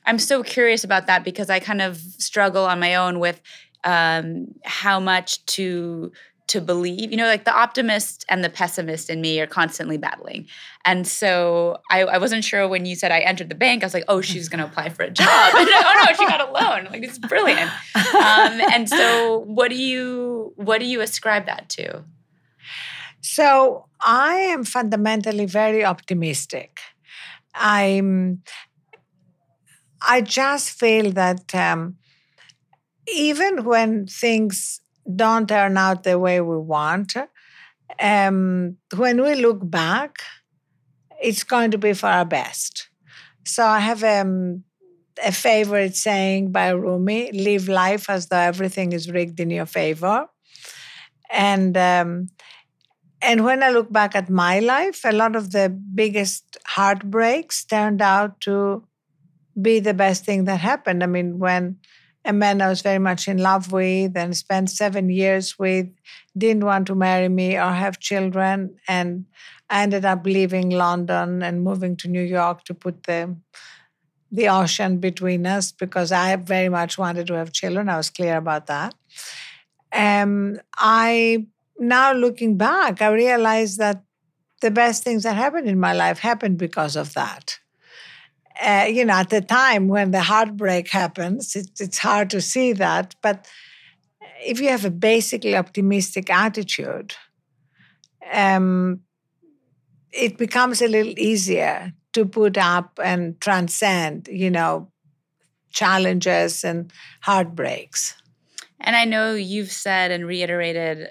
I'm 0.08 0.20
so 0.20 0.42
curious 0.42 0.84
about 0.84 1.06
that 1.08 1.24
because 1.24 1.50
I 1.50 1.60
kind 1.60 1.82
of 1.82 1.98
struggle 1.98 2.66
on 2.66 2.80
my 2.80 2.96
own 2.96 3.20
with 3.20 3.42
um, 3.84 4.48
how 4.64 5.00
much 5.00 5.46
to 5.48 6.12
to 6.48 6.62
believe. 6.62 7.12
You 7.12 7.18
know, 7.18 7.26
like 7.26 7.44
the 7.44 7.54
optimist 7.54 8.24
and 8.30 8.42
the 8.42 8.50
pessimist 8.50 9.10
in 9.10 9.20
me 9.20 9.40
are 9.42 9.48
constantly 9.48 9.98
battling. 9.98 10.48
And 10.86 11.06
so 11.06 11.78
I, 11.92 12.04
I 12.04 12.18
wasn't 12.20 12.46
sure 12.46 12.68
when 12.70 12.86
you 12.86 12.96
said 12.96 13.12
I 13.12 13.20
entered 13.20 13.50
the 13.50 13.56
bank, 13.56 13.84
I 13.84 13.86
was 13.86 13.94
like, 13.94 14.06
oh, 14.08 14.22
she's 14.22 14.48
going 14.48 14.60
to 14.60 14.66
apply 14.66 14.90
for 14.90 15.04
a 15.04 15.10
job. 15.10 15.28
oh 15.30 16.06
no, 16.08 16.14
she 16.16 16.26
got 16.26 16.40
a 16.40 16.52
loan. 16.52 16.86
Like 16.86 17.04
it's 17.04 17.20
brilliant. 17.20 17.70
Um, 17.96 18.62
and 18.72 18.88
so 18.88 19.40
what 19.46 19.70
do 19.70 19.76
you 19.76 20.54
what 20.56 20.80
do 20.80 20.86
you 20.86 21.02
ascribe 21.02 21.46
that 21.48 21.68
to? 21.70 22.06
So 23.20 23.86
I 24.00 24.36
am 24.36 24.64
fundamentally 24.64 25.46
very 25.46 25.84
optimistic. 25.84 26.80
I'm 27.54 28.44
I 30.02 30.22
just 30.22 30.72
feel 30.72 31.12
that 31.14 31.54
um, 31.56 31.98
even 33.14 33.64
when 33.64 34.08
things 34.08 34.82
don't 35.16 35.48
turn 35.48 35.78
out 35.78 36.04
the 36.04 36.20
way 36.20 36.42
we 36.42 36.58
want, 36.58 37.16
um, 38.00 38.78
when 38.96 39.22
we 39.24 39.36
look 39.36 39.60
back, 39.70 40.20
it's 41.22 41.44
going 41.44 41.72
to 41.72 41.78
be 41.78 41.94
for 41.94 42.08
our 42.08 42.26
best. 42.26 42.90
So 43.46 43.66
I 43.66 43.80
have 43.80 44.04
um, 44.04 44.64
a 45.24 45.32
favorite 45.32 45.96
saying 45.96 46.52
by 46.52 46.70
Rumi 46.70 47.32
live 47.32 47.68
life 47.68 48.10
as 48.10 48.28
though 48.28 48.38
everything 48.38 48.94
is 48.94 49.12
rigged 49.12 49.40
in 49.40 49.50
your 49.50 49.66
favor. 49.66 50.28
And 51.32 51.78
um, 51.78 52.30
and 53.22 53.44
when 53.46 53.64
I 53.64 53.70
look 53.72 53.92
back 53.92 54.16
at 54.16 54.30
my 54.30 54.60
life, 54.60 55.02
a 55.06 55.12
lot 55.12 55.36
of 55.36 55.52
the 55.52 55.70
biggest 55.70 56.58
heartbreaks 56.68 57.66
turned 57.66 58.02
out 58.02 58.42
to 58.42 58.84
be 59.62 59.80
the 59.80 59.94
best 59.94 60.26
thing 60.26 60.46
that 60.46 60.60
happened. 60.60 61.04
I 61.04 61.08
mean, 61.08 61.40
when 61.40 61.78
a 62.26 62.34
man 62.34 62.62
I 62.62 62.68
was 62.68 62.82
very 62.82 63.00
much 63.00 63.28
in 63.28 63.38
love 63.38 63.72
with 63.72 64.16
and 64.18 64.36
spent 64.36 64.70
seven 64.70 65.10
years 65.10 65.58
with, 65.58 65.88
didn't 66.38 66.66
want 66.66 66.88
to 66.88 66.96
marry 66.96 67.30
me 67.30 67.56
or 67.56 67.72
have 67.72 68.00
children. 68.00 68.76
And 68.88 69.26
I 69.70 69.84
ended 69.84 70.06
up 70.06 70.26
leaving 70.26 70.70
London 70.70 71.42
and 71.42 71.64
moving 71.64 71.96
to 71.98 72.08
New 72.08 72.22
York 72.22 72.64
to 72.66 72.74
put 72.74 73.04
the 73.04 73.36
the 74.30 74.50
ocean 74.50 74.98
between 74.98 75.48
us 75.48 75.72
because 75.72 76.12
I 76.12 76.36
very 76.36 76.68
much 76.68 76.98
wanted 76.98 77.28
to 77.28 77.36
have 77.36 77.54
children. 77.54 77.88
I 77.88 77.96
was 77.96 78.10
clear 78.10 78.36
about 78.36 78.68
that. 78.68 78.94
Um, 79.94 80.60
I 80.76 81.48
now 81.80 82.12
looking 82.12 82.58
back, 82.58 83.02
I 83.02 83.08
realized 83.08 83.78
that 83.78 84.04
the 84.62 84.72
best 84.72 85.04
things 85.04 85.24
that 85.24 85.38
happened 85.38 85.70
in 85.70 85.80
my 85.80 85.94
life 85.94 86.20
happened 86.20 86.58
because 86.58 86.98
of 86.98 87.14
that 87.14 87.60
uh, 88.64 88.86
you 88.90 89.06
know, 89.06 89.14
at 89.14 89.30
the 89.30 89.42
time 89.42 89.88
when 89.88 90.12
the 90.12 90.22
heartbreak 90.22 90.90
happens, 90.90 91.56
it, 91.56 91.70
it's 91.80 91.98
hard 91.98 92.30
to 92.32 92.42
see 92.42 92.74
that. 92.74 93.16
But 93.22 93.48
if 94.46 94.60
you 94.60 94.70
have 94.70 94.86
a 94.86 94.92
basically 94.92 95.56
optimistic 95.56 96.30
attitude, 96.30 97.16
um, 98.32 99.02
it 100.12 100.38
becomes 100.38 100.82
a 100.82 100.88
little 100.88 101.18
easier 101.18 101.94
to 102.14 102.26
put 102.26 102.58
up 102.58 103.00
and 103.04 103.40
transcend, 103.40 104.28
you 104.32 104.50
know, 104.50 104.92
challenges 105.72 106.64
and 106.64 106.92
heartbreaks. 107.22 108.16
And 108.80 108.96
I 108.96 109.06
know 109.06 109.34
you've 109.34 109.72
said 109.72 110.12
and 110.12 110.26
reiterated 110.26 111.10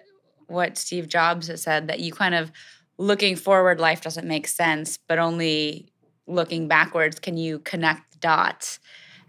what 0.49 0.79
Steve 0.79 1.09
Jobs 1.09 1.49
has 1.49 1.63
said 1.63 1.89
that 1.89 2.01
you 2.01 2.13
kind 2.13 2.35
of 2.35 2.51
looking 2.99 3.37
forward, 3.37 3.81
life 3.81 4.01
doesn't 4.01 4.27
make 4.27 4.49
sense, 4.49 4.99
but 5.09 5.19
only 5.19 5.89
looking 6.27 6.69
backwards 6.69 7.19
can 7.19 7.37
you 7.37 7.59
connect 7.61 8.21
dots 8.21 8.79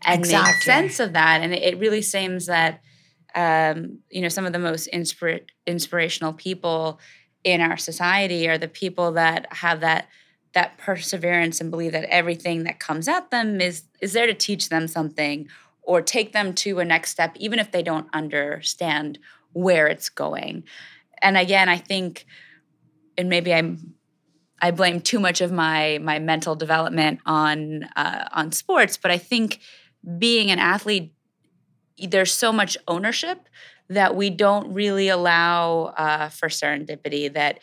and 0.06 0.20
exactly. 0.20 0.52
make 0.52 0.62
sense 0.62 1.00
of 1.00 1.14
that 1.14 1.42
and 1.42 1.54
it 1.54 1.78
really 1.80 2.02
seems 2.02 2.48
that 2.48 2.82
um, 3.36 4.00
you 4.10 4.22
know 4.22 4.30
some 4.30 4.46
of 4.46 4.54
the 4.54 4.60
most 4.60 4.90
inspira- 4.94 5.46
inspirational 5.66 6.34
people 6.34 7.00
in 7.44 7.62
our 7.62 7.78
society 7.78 8.48
are 8.48 8.58
the 8.58 8.68
people 8.68 9.14
that 9.14 9.52
have 9.54 9.82
that 9.82 10.08
that 10.54 10.78
perseverance 10.78 11.62
and 11.62 11.70
believe 11.70 11.92
that 11.92 12.06
everything 12.06 12.64
that 12.64 12.80
comes 12.80 13.08
at 13.08 13.30
them 13.32 13.62
is 13.62 13.84
is 14.02 14.14
there 14.14 14.28
to 14.28 14.34
teach 14.34 14.70
them 14.70 14.88
something 14.88 15.48
or 15.84 16.02
take 16.02 16.34
them 16.34 16.54
to 16.54 16.80
a 16.80 16.86
next 16.86 17.12
step 17.12 17.36
even 17.38 17.60
if 17.60 17.72
they 17.72 17.84
don't 17.84 18.08
understand 18.14 19.20
where 19.54 19.88
it's 19.88 20.10
going 20.10 20.64
and 21.22 21.38
again 21.38 21.70
i 21.70 21.78
think 21.78 22.26
and 23.18 23.30
maybe 23.30 23.54
i'm 23.54 23.94
I 24.60 24.72
blame 24.72 25.02
too 25.02 25.20
much 25.20 25.42
of 25.42 25.52
my 25.52 26.00
my 26.02 26.20
mental 26.20 26.56
development 26.56 27.20
on 27.26 27.84
uh, 27.96 28.28
on 28.32 28.52
sports, 28.52 28.98
but 28.98 29.12
I 29.12 29.18
think 29.18 29.60
being 30.18 30.52
an 30.52 30.60
athlete, 30.60 31.14
there's 31.98 32.34
so 32.34 32.52
much 32.52 32.78
ownership 32.88 33.48
that 33.90 34.16
we 34.16 34.30
don't 34.30 34.74
really 34.74 35.10
allow 35.10 35.94
uh, 35.98 36.30
for 36.30 36.50
serendipity. 36.50 37.32
That 37.32 37.60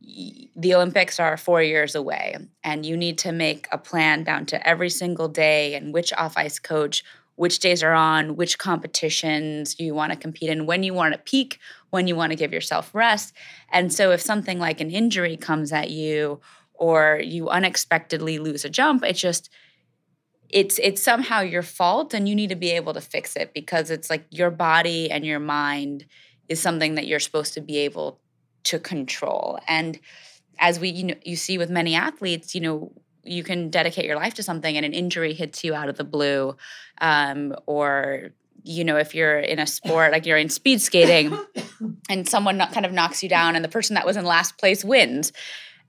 the 0.00 0.74
Olympics 0.74 1.18
are 1.18 1.36
four 1.36 1.62
years 1.62 1.94
away, 1.94 2.36
and 2.62 2.86
you 2.86 2.96
need 2.96 3.18
to 3.18 3.32
make 3.32 3.66
a 3.72 3.78
plan 3.78 4.24
down 4.24 4.46
to 4.46 4.68
every 4.68 4.90
single 4.90 5.28
day 5.28 5.74
and 5.74 5.92
which 5.92 6.12
off 6.12 6.36
ice 6.36 6.58
coach, 6.58 7.02
which 7.34 7.58
days 7.58 7.82
are 7.82 7.92
on, 7.92 8.36
which 8.36 8.58
competitions 8.58 9.80
you 9.80 9.94
want 9.94 10.12
to 10.12 10.18
compete 10.18 10.50
in, 10.50 10.66
when 10.66 10.82
you 10.82 10.94
want 10.94 11.12
to 11.12 11.18
peak, 11.18 11.58
when 11.96 12.06
you 12.06 12.14
want 12.14 12.30
to 12.30 12.36
give 12.36 12.52
yourself 12.52 12.94
rest. 12.94 13.32
And 13.72 13.90
so 13.90 14.10
if 14.10 14.20
something 14.20 14.58
like 14.58 14.82
an 14.82 14.90
injury 14.90 15.38
comes 15.38 15.72
at 15.72 15.90
you 15.90 16.40
or 16.74 17.18
you 17.24 17.48
unexpectedly 17.48 18.38
lose 18.38 18.66
a 18.66 18.68
jump, 18.68 19.02
it's 19.02 19.18
just 19.18 19.48
it's 20.50 20.78
it's 20.78 21.02
somehow 21.02 21.40
your 21.40 21.62
fault 21.62 22.12
and 22.12 22.28
you 22.28 22.34
need 22.34 22.50
to 22.50 22.54
be 22.54 22.70
able 22.72 22.92
to 22.92 23.00
fix 23.00 23.34
it 23.34 23.54
because 23.54 23.90
it's 23.90 24.10
like 24.10 24.26
your 24.30 24.50
body 24.50 25.10
and 25.10 25.24
your 25.24 25.40
mind 25.40 26.04
is 26.50 26.60
something 26.60 26.96
that 26.96 27.06
you're 27.06 27.18
supposed 27.18 27.54
to 27.54 27.62
be 27.62 27.78
able 27.78 28.20
to 28.64 28.78
control. 28.78 29.58
And 29.66 29.98
as 30.58 30.78
we 30.78 30.90
you 30.90 31.04
know 31.04 31.14
you 31.24 31.34
see 31.34 31.56
with 31.56 31.70
many 31.70 31.94
athletes, 31.94 32.54
you 32.54 32.60
know, 32.60 32.92
you 33.24 33.42
can 33.42 33.70
dedicate 33.70 34.04
your 34.04 34.16
life 34.16 34.34
to 34.34 34.42
something 34.42 34.76
and 34.76 34.84
an 34.84 34.92
injury 34.92 35.32
hits 35.32 35.64
you 35.64 35.74
out 35.74 35.88
of 35.88 35.96
the 35.96 36.04
blue 36.04 36.56
um, 37.00 37.56
or 37.64 38.32
you 38.66 38.84
know 38.84 38.96
if 38.96 39.14
you're 39.14 39.38
in 39.38 39.58
a 39.58 39.66
sport 39.66 40.12
like 40.12 40.26
you're 40.26 40.36
in 40.36 40.48
speed 40.48 40.80
skating 40.80 41.36
and 42.10 42.28
someone 42.28 42.58
kind 42.72 42.86
of 42.86 42.92
knocks 42.92 43.22
you 43.22 43.28
down 43.28 43.56
and 43.56 43.64
the 43.64 43.68
person 43.68 43.94
that 43.94 44.06
was 44.06 44.16
in 44.16 44.24
last 44.24 44.58
place 44.58 44.84
wins. 44.84 45.32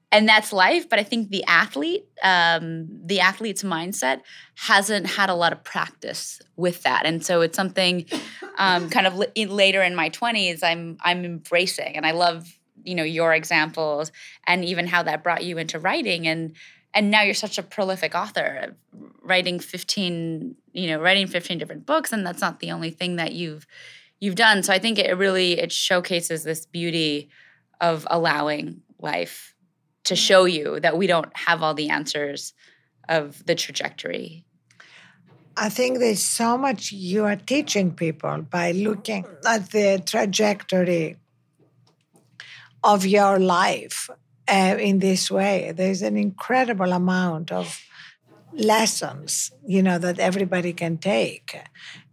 And 0.10 0.28
that's 0.28 0.54
life 0.54 0.88
but 0.90 1.00
i 1.00 1.04
think 1.04 1.30
the 1.30 1.44
athlete 1.46 2.06
um, 2.24 2.88
the 3.06 3.20
athlete's 3.20 3.64
mindset 3.64 4.22
hasn't 4.56 5.06
had 5.06 5.30
a 5.30 5.36
lot 5.36 5.52
of 5.52 5.64
practice 5.66 6.42
with 6.56 6.84
that. 6.84 7.06
And 7.06 7.26
so 7.26 7.42
it's 7.42 7.58
something 7.58 8.06
um, 8.58 8.90
kind 8.90 9.06
of 9.06 9.22
later 9.36 9.82
in 9.84 9.96
my 9.96 10.10
20s 10.10 10.64
i'm 10.64 10.98
i'm 11.02 11.26
embracing 11.26 11.98
and 11.98 12.06
i 12.06 12.12
love 12.12 12.58
you 12.88 12.96
know 12.96 13.04
your 13.04 13.34
examples 13.34 14.12
and 14.48 14.64
even 14.64 14.88
how 14.88 15.04
that 15.04 15.24
brought 15.24 15.44
you 15.44 15.58
into 15.58 15.78
writing. 15.78 16.28
And 16.28 16.56
and 16.94 17.12
now 17.12 17.22
you're 17.22 17.34
such 17.34 17.58
a 17.58 17.64
prolific 17.64 18.16
author 18.16 18.76
writing 19.22 19.60
15 19.60 20.56
you 20.78 20.88
know 20.88 21.00
writing 21.02 21.28
15 21.28 21.58
different 21.58 21.86
books 21.86 22.14
and 22.14 22.26
that's 22.26 22.42
not 22.42 22.60
the 22.60 22.72
only 22.72 22.92
thing 22.92 23.16
that 23.16 23.34
you've 23.34 23.66
you've 24.20 24.36
done. 24.36 24.64
So 24.64 24.74
I 24.74 24.80
think 24.80 25.00
it 25.00 25.18
really 25.18 25.60
it 25.60 25.72
showcases 25.72 26.44
this 26.44 26.66
beauty 26.66 27.30
of 27.82 28.08
allowing 28.10 28.82
life 29.00 29.54
to 30.06 30.16
show 30.16 30.46
you 30.46 30.80
that 30.80 30.98
we 30.98 31.08
don't 31.08 31.36
have 31.36 31.62
all 31.62 31.74
the 31.74 31.90
answers 31.90 32.54
of 33.10 33.46
the 33.46 33.56
trajectory. 33.56 34.46
I 35.56 35.70
think 35.70 36.00
there's 36.00 36.24
so 36.24 36.58
much 36.58 36.92
you 36.92 37.26
are 37.26 37.36
teaching 37.36 37.94
people 37.94 38.44
by 38.44 38.72
looking 38.72 39.26
at 39.46 39.72
the 39.72 40.02
trajectory 40.06 41.18
of 42.84 43.06
your 43.06 43.40
life 43.40 44.10
uh, 44.48 44.78
in 44.80 45.00
this 45.00 45.32
way. 45.32 45.74
There's 45.76 46.04
an 46.04 46.16
incredible 46.16 46.94
amount 46.94 47.52
of 47.52 47.82
lessons, 48.54 49.52
you 49.66 49.84
know, 49.84 49.98
that 49.98 50.20
everybody 50.20 50.74
can 50.74 50.98
take. 50.98 51.60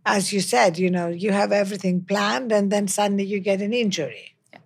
As 0.06 0.32
you 0.32 0.40
said, 0.40 0.78
you 0.78 0.90
know, 0.90 1.08
you 1.08 1.32
have 1.32 1.52
everything 1.52 2.04
planned 2.04 2.52
and 2.52 2.70
then 2.70 2.88
suddenly 2.88 3.24
you 3.24 3.40
get 3.40 3.62
an 3.62 3.72
injury. 3.72 4.36
Yeah. 4.52 4.58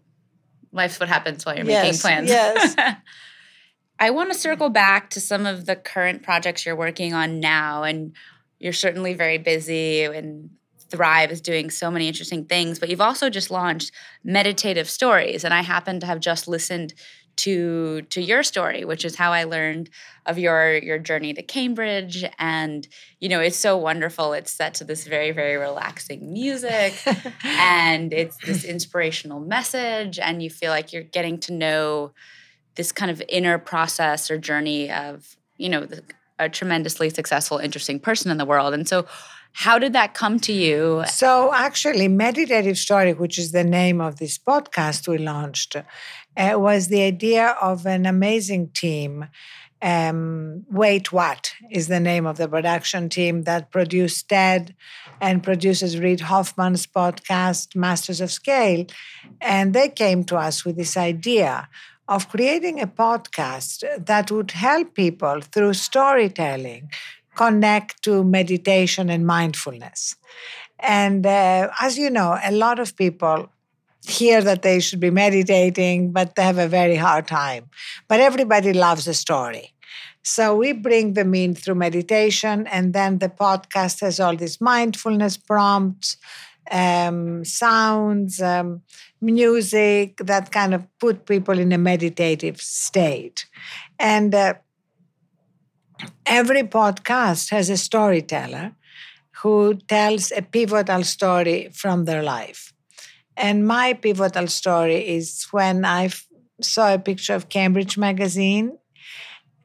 Life's 0.73 0.99
what 0.99 1.09
happens 1.09 1.47
while 1.47 1.57
you're 1.57 1.66
yes, 1.66 1.85
making 1.85 2.01
plans. 2.01 2.29
Yes. 2.29 2.77
I 4.01 4.11
want 4.11 4.33
to 4.33 4.39
circle 4.39 4.71
back 4.71 5.11
to 5.11 5.21
some 5.21 5.47
of 5.47 5.66
the 5.66 5.77
current 5.77 6.23
projects 6.23 6.64
you're 6.64 6.77
working 6.77 7.14
on 7.14 7.41
now. 7.41 7.83
And 7.83 8.12
you're 8.59 8.73
certainly 8.73 9.14
very 9.14 9.39
busy 9.39 10.05
and 10.05 10.51
Thrive 10.91 11.31
is 11.31 11.41
doing 11.41 11.71
so 11.71 11.91
many 11.91 12.09
interesting 12.09 12.47
things, 12.47 12.79
but 12.79 12.89
you've 12.89 13.01
also 13.01 13.29
just 13.29 13.51
launched 13.51 13.93
meditative 14.25 14.89
stories. 14.89 15.45
And 15.45 15.53
I 15.53 15.62
happen 15.62 16.01
to 16.01 16.07
have 16.07 16.21
just 16.21 16.49
listened 16.49 16.95
to 17.39 18.03
to 18.03 18.20
your 18.20 18.43
story 18.43 18.84
which 18.84 19.05
is 19.05 19.16
how 19.16 19.32
i 19.32 19.45
learned 19.45 19.91
of 20.28 20.39
your 20.39 20.76
your 20.76 20.99
journey 20.99 21.32
to 21.32 21.43
cambridge. 21.43 22.24
And 22.39 22.86
you 23.18 23.28
know 23.28 23.41
it's 23.41 23.57
so 23.57 23.76
wonderful. 23.76 24.34
It's 24.34 24.53
set 24.53 24.74
to 24.74 24.84
this 24.84 25.07
very 25.07 25.32
very 25.32 25.57
relaxing 25.57 26.32
music 26.32 26.95
and 27.45 28.12
it's 28.12 28.36
this 28.45 28.62
inspirational 28.62 29.41
message 29.41 30.18
and 30.18 30.43
you 30.43 30.51
feel 30.51 30.70
like 30.70 30.93
you're 30.93 31.03
getting 31.03 31.39
to 31.41 31.53
know 31.53 32.12
this 32.76 32.93
kind 32.93 33.11
of 33.11 33.22
inner 33.28 33.59
process 33.59 34.30
or 34.30 34.39
journey 34.39 34.93
of 34.93 35.36
you 35.57 35.70
know 35.70 35.86
the, 35.86 36.03
a 36.39 36.49
tremendously 36.49 37.11
successful 37.11 37.59
interesting 37.59 37.99
person 37.99 38.30
in 38.30 38.36
the 38.36 38.45
world. 38.45 38.74
And 38.74 38.86
so 38.86 39.07
how 39.53 39.78
did 39.78 39.93
that 39.95 40.14
come 40.14 40.39
to 40.41 40.53
you? 40.53 41.03
So, 41.09 41.53
actually, 41.53 42.07
Meditative 42.07 42.78
Story, 42.78 43.12
which 43.12 43.39
is 43.39 43.51
the 43.51 43.64
name 43.64 44.01
of 44.01 44.18
this 44.18 44.39
podcast 44.39 45.09
we 45.09 45.18
launched, 45.18 45.74
uh, 46.39 46.59
was 46.59 46.89
the 46.89 47.03
idea 47.03 47.57
of 47.61 47.84
an 47.84 48.07
amazing 48.07 48.70
team. 48.70 49.26
Um, 49.80 50.64
Wait 50.70 51.12
What 51.12 51.53
is 51.70 51.86
the 51.89 52.01
name 52.01 52.26
of 52.26 52.36
the 52.36 52.49
production 52.49 53.09
team 53.09 53.43
that 53.43 53.70
produced 53.70 54.28
TED 54.28 54.74
and 55.20 55.43
produces 55.43 56.01
Reid 56.01 56.20
Hoffman's 56.20 56.86
podcast, 56.86 57.76
Masters 57.76 58.20
of 58.20 58.32
Scale. 58.32 58.86
And 59.41 59.74
they 59.74 59.89
came 59.89 60.24
to 60.24 60.36
us 60.36 60.64
with 60.64 60.76
this 60.76 60.97
idea 60.97 61.68
of 62.09 62.28
creating 62.28 62.80
a 62.80 62.86
podcast 62.86 63.84
that 64.07 64.30
would 64.30 64.53
help 64.53 64.95
people 64.95 65.41
through 65.41 65.74
storytelling 65.74 66.91
connect 67.36 68.03
to 68.03 68.24
meditation 68.24 69.11
and 69.11 69.26
mindfulness. 69.26 70.16
And 70.80 71.26
uh, 71.26 71.70
as 71.80 71.99
you 71.99 72.11
know, 72.11 72.39
a 72.43 72.51
lot 72.51 72.78
of 72.78 72.97
people 72.97 73.49
hear 74.07 74.40
that 74.42 74.62
they 74.62 74.80
should 74.80 75.01
be 75.01 75.11
meditating, 75.11 76.12
but 76.12 76.34
they 76.34 76.42
have 76.42 76.59
a 76.59 76.68
very 76.68 76.96
hard 76.96 77.26
time. 77.26 77.68
But 78.09 78.20
everybody 78.20 78.72
loves 78.72 79.07
a 79.07 79.14
story. 79.14 79.74
So 80.22 80.57
we 80.57 80.72
bring 80.72 81.14
them 81.14 81.34
in 81.34 81.55
through 81.55 81.76
meditation, 81.76 82.66
and 82.66 82.92
then 82.92 83.18
the 83.18 83.28
podcast 83.28 84.01
has 84.01 84.20
all 84.20 84.36
these 84.36 84.61
mindfulness 84.61 85.36
prompts, 85.36 86.16
um, 86.70 87.44
sounds, 87.44 88.40
um, 88.40 88.82
music 89.20 90.18
that 90.18 90.53
kind 90.53 90.74
of 90.74 90.86
put 90.99 91.26
people 91.26 91.59
in 91.59 91.72
a 91.72 91.78
meditative 91.78 92.61
state. 92.61 93.46
And 93.99 94.34
uh, 94.34 94.55
every 96.26 96.62
podcast 96.62 97.51
has 97.51 97.70
a 97.70 97.76
storyteller 97.76 98.72
who 99.42 99.74
tells 99.88 100.32
a 100.32 100.42
pivotal 100.42 101.05
story 101.05 101.70
from 101.72 102.05
their 102.05 102.22
life. 102.22 102.72
And 103.39 103.66
my 103.68 103.93
pivotal 103.93 104.49
story 104.49 104.97
is 104.97 105.47
when 105.53 105.84
I 105.84 106.11
saw 106.61 106.93
a 106.93 106.99
picture 106.99 107.34
of 107.34 107.49
Cambridge 107.49 107.97
Magazine, 107.97 108.76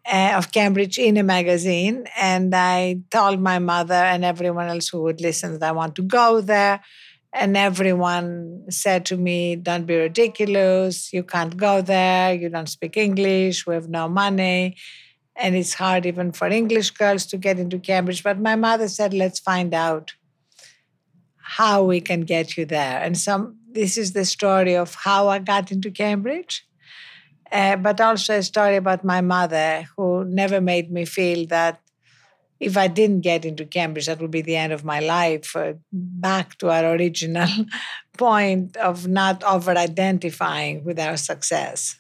uh, 0.05 0.33
of 0.35 0.51
Cambridge 0.51 0.99
in 0.99 1.17
a 1.17 1.23
magazine, 1.23 2.05
and 2.15 2.53
I 2.53 2.99
told 3.09 3.39
my 3.39 3.57
mother 3.57 3.95
and 3.95 4.23
everyone 4.23 4.67
else 4.67 4.89
who 4.89 5.01
would 5.01 5.21
listen 5.21 5.57
that 5.57 5.69
I 5.69 5.71
want 5.71 5.95
to 5.95 6.03
go 6.03 6.39
there. 6.39 6.81
And 7.33 7.57
everyone 7.57 8.65
said 8.69 9.07
to 9.07 9.17
me, 9.17 9.55
Don't 9.55 9.87
be 9.87 9.95
ridiculous. 9.95 11.11
You 11.11 11.23
can't 11.23 11.57
go 11.57 11.81
there. 11.81 12.35
You 12.35 12.49
don't 12.49 12.69
speak 12.69 12.95
English. 12.95 13.65
We 13.65 13.73
have 13.73 13.89
no 13.89 14.07
money. 14.07 14.77
And 15.35 15.55
it's 15.55 15.73
hard 15.73 16.05
even 16.05 16.31
for 16.31 16.47
English 16.47 16.91
girls 16.91 17.25
to 17.27 17.37
get 17.37 17.57
into 17.57 17.79
Cambridge. 17.79 18.21
But 18.23 18.39
my 18.39 18.55
mother 18.55 18.87
said, 18.87 19.15
Let's 19.15 19.39
find 19.39 19.73
out 19.73 20.13
how 21.37 21.83
we 21.83 22.01
can 22.01 22.21
get 22.21 22.55
you 22.55 22.65
there. 22.65 22.99
And 23.01 23.17
some 23.17 23.57
this 23.73 23.97
is 23.97 24.13
the 24.13 24.25
story 24.25 24.75
of 24.75 24.95
how 24.95 25.27
I 25.27 25.39
got 25.39 25.71
into 25.71 25.91
Cambridge, 25.91 26.67
uh, 27.51 27.75
but 27.77 27.99
also 27.99 28.37
a 28.37 28.43
story 28.43 28.75
about 28.75 29.03
my 29.03 29.21
mother 29.21 29.85
who 29.97 30.23
never 30.25 30.61
made 30.61 30.91
me 30.91 31.05
feel 31.05 31.47
that 31.47 31.79
if 32.59 32.77
I 32.77 32.87
didn't 32.87 33.21
get 33.21 33.43
into 33.45 33.65
Cambridge, 33.65 34.05
that 34.05 34.21
would 34.21 34.31
be 34.31 34.41
the 34.41 34.55
end 34.55 34.71
of 34.71 34.85
my 34.85 34.99
life. 34.99 35.55
Uh, 35.55 35.73
back 35.91 36.57
to 36.59 36.69
our 36.69 36.93
original 36.95 37.49
point 38.17 38.77
of 38.77 39.07
not 39.07 39.43
over 39.43 39.71
identifying 39.71 40.83
with 40.83 40.99
our 40.99 41.17
success. 41.17 41.99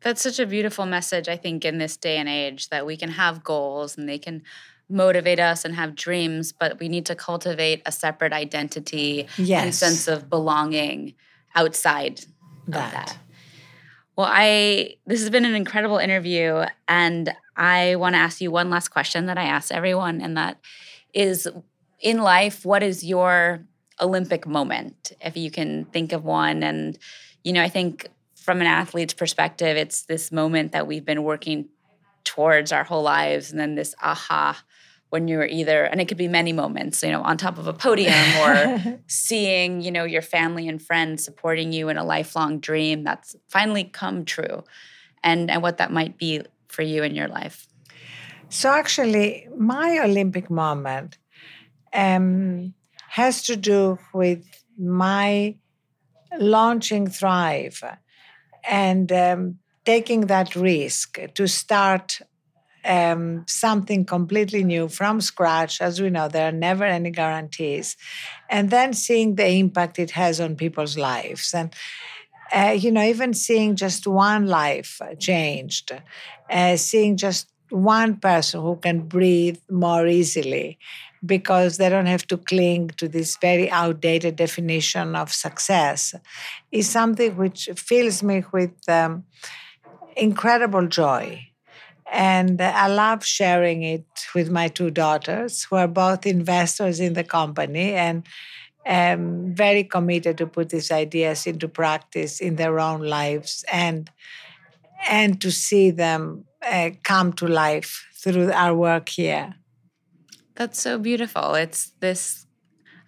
That's 0.00 0.22
such 0.22 0.38
a 0.38 0.46
beautiful 0.46 0.86
message, 0.86 1.28
I 1.28 1.36
think, 1.36 1.64
in 1.64 1.78
this 1.78 1.96
day 1.96 2.16
and 2.16 2.28
age 2.28 2.68
that 2.70 2.86
we 2.86 2.96
can 2.96 3.10
have 3.10 3.44
goals 3.44 3.96
and 3.96 4.08
they 4.08 4.18
can 4.18 4.42
motivate 4.88 5.40
us 5.40 5.64
and 5.64 5.74
have 5.74 5.94
dreams, 5.94 6.52
but 6.52 6.78
we 6.78 6.88
need 6.88 7.06
to 7.06 7.14
cultivate 7.14 7.82
a 7.86 7.92
separate 7.92 8.32
identity 8.32 9.26
yes. 9.36 9.64
and 9.64 9.74
sense 9.74 10.08
of 10.08 10.30
belonging 10.30 11.14
outside 11.54 12.20
that. 12.68 12.86
of 12.86 12.92
that. 12.92 13.18
Well, 14.16 14.28
I 14.30 14.96
this 15.06 15.20
has 15.20 15.30
been 15.30 15.44
an 15.44 15.54
incredible 15.54 15.98
interview 15.98 16.64
and 16.88 17.34
I 17.56 17.96
want 17.96 18.14
to 18.14 18.18
ask 18.18 18.40
you 18.40 18.50
one 18.50 18.70
last 18.70 18.88
question 18.88 19.26
that 19.26 19.36
I 19.36 19.44
ask 19.44 19.72
everyone 19.72 20.20
and 20.22 20.36
that 20.36 20.58
is 21.12 21.48
in 22.00 22.18
life 22.18 22.64
what 22.64 22.82
is 22.82 23.04
your 23.04 23.60
Olympic 24.00 24.46
moment 24.46 25.12
if 25.20 25.36
you 25.36 25.50
can 25.50 25.86
think 25.86 26.12
of 26.12 26.24
one 26.24 26.62
and 26.62 26.98
you 27.44 27.52
know 27.52 27.62
I 27.62 27.68
think 27.68 28.08
from 28.34 28.60
an 28.60 28.66
athlete's 28.66 29.14
perspective 29.14 29.76
it's 29.76 30.02
this 30.02 30.32
moment 30.32 30.72
that 30.72 30.86
we've 30.86 31.04
been 31.04 31.22
working 31.22 31.68
towards 32.26 32.72
our 32.72 32.84
whole 32.84 33.02
lives 33.02 33.50
and 33.50 33.58
then 33.58 33.76
this 33.76 33.94
aha 34.02 34.62
when 35.10 35.28
you're 35.28 35.46
either 35.46 35.84
and 35.84 36.00
it 36.00 36.08
could 36.08 36.16
be 36.16 36.28
many 36.28 36.52
moments 36.52 37.02
you 37.02 37.10
know 37.10 37.22
on 37.22 37.36
top 37.36 37.56
of 37.56 37.66
a 37.66 37.72
podium 37.72 38.12
or 38.40 39.00
seeing 39.06 39.80
you 39.80 39.90
know 39.90 40.04
your 40.04 40.20
family 40.20 40.68
and 40.68 40.82
friends 40.82 41.24
supporting 41.24 41.72
you 41.72 41.88
in 41.88 41.96
a 41.96 42.04
lifelong 42.04 42.58
dream 42.58 43.04
that's 43.04 43.36
finally 43.48 43.84
come 43.84 44.24
true 44.24 44.64
and 45.22 45.50
and 45.50 45.62
what 45.62 45.78
that 45.78 45.92
might 45.92 46.18
be 46.18 46.42
for 46.68 46.82
you 46.82 47.02
in 47.02 47.14
your 47.14 47.28
life. 47.28 47.66
So 48.48 48.70
actually 48.70 49.48
my 49.56 50.00
olympic 50.00 50.50
moment 50.50 51.18
um, 51.92 52.74
has 53.08 53.42
to 53.44 53.56
do 53.56 53.98
with 54.12 54.44
my 54.78 55.56
launching 56.38 57.08
thrive 57.08 57.82
and 58.68 59.10
um, 59.12 59.58
taking 59.86 60.22
that 60.22 60.54
risk 60.56 61.18
to 61.34 61.46
start 61.46 62.20
um, 62.84 63.44
something 63.46 64.04
completely 64.04 64.62
new 64.64 64.88
from 64.88 65.20
scratch. 65.20 65.80
As 65.80 66.00
we 66.00 66.10
know, 66.10 66.28
there 66.28 66.48
are 66.48 66.52
never 66.52 66.84
any 66.84 67.10
guarantees. 67.10 67.96
And 68.50 68.70
then 68.70 68.92
seeing 68.92 69.36
the 69.36 69.48
impact 69.48 69.98
it 69.98 70.12
has 70.12 70.40
on 70.40 70.56
people's 70.56 70.98
lives. 70.98 71.54
And, 71.54 71.74
uh, 72.52 72.76
you 72.78 72.92
know, 72.92 73.02
even 73.02 73.34
seeing 73.34 73.76
just 73.76 74.06
one 74.06 74.46
life 74.46 75.00
changed, 75.18 75.92
uh, 76.50 76.76
seeing 76.76 77.16
just 77.16 77.50
one 77.70 78.16
person 78.16 78.60
who 78.60 78.76
can 78.76 79.08
breathe 79.08 79.58
more 79.70 80.06
easily 80.06 80.78
because 81.24 81.78
they 81.78 81.88
don't 81.88 82.06
have 82.06 82.26
to 82.28 82.36
cling 82.36 82.88
to 82.96 83.08
this 83.08 83.36
very 83.40 83.68
outdated 83.70 84.36
definition 84.36 85.16
of 85.16 85.32
success 85.32 86.14
is 86.70 86.88
something 86.88 87.36
which 87.36 87.68
fills 87.74 88.22
me 88.22 88.44
with 88.52 88.88
um, 88.88 89.24
incredible 90.16 90.86
joy 90.86 91.46
and 92.10 92.60
I 92.60 92.86
love 92.86 93.24
sharing 93.24 93.82
it 93.82 94.06
with 94.34 94.50
my 94.50 94.68
two 94.68 94.90
daughters, 94.90 95.64
who 95.64 95.76
are 95.76 95.88
both 95.88 96.24
investors 96.24 97.00
in 97.00 97.14
the 97.14 97.24
company 97.24 97.94
and 97.94 98.26
am 98.84 99.54
very 99.54 99.82
committed 99.82 100.38
to 100.38 100.46
put 100.46 100.68
these 100.68 100.92
ideas 100.92 101.46
into 101.46 101.68
practice 101.68 102.40
in 102.40 102.56
their 102.56 102.78
own 102.78 103.00
lives 103.00 103.64
and 103.72 104.10
and 105.08 105.40
to 105.40 105.50
see 105.50 105.90
them 105.90 106.44
uh, 106.66 106.90
come 107.02 107.32
to 107.32 107.46
life 107.46 108.06
through 108.14 108.50
our 108.52 108.74
work 108.74 109.08
here. 109.08 109.54
That's 110.54 110.80
so 110.80 110.98
beautiful. 110.98 111.54
It's 111.54 111.92
this 112.00 112.46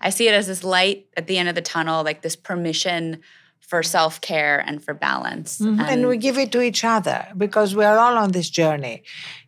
I 0.00 0.10
see 0.10 0.28
it 0.28 0.34
as 0.34 0.48
this 0.48 0.64
light 0.64 1.06
at 1.16 1.28
the 1.28 1.38
end 1.38 1.48
of 1.48 1.54
the 1.54 1.62
tunnel, 1.62 2.04
like 2.04 2.22
this 2.22 2.36
permission 2.36 3.20
for 3.60 3.82
self 3.82 4.20
care 4.20 4.58
and 4.58 4.82
for 4.82 4.94
balance. 4.94 5.58
Mm-hmm. 5.58 5.80
And, 5.80 5.90
and, 5.90 6.08
we 6.08 6.16
give 6.16 6.38
it 6.38 6.50
to 6.52 6.62
each 6.62 6.84
other 6.84 7.26
because 7.36 7.76
we 7.76 7.84
are 7.84 7.98
all 7.98 8.16
on 8.16 8.32
this 8.32 8.48
journey. 8.48 9.02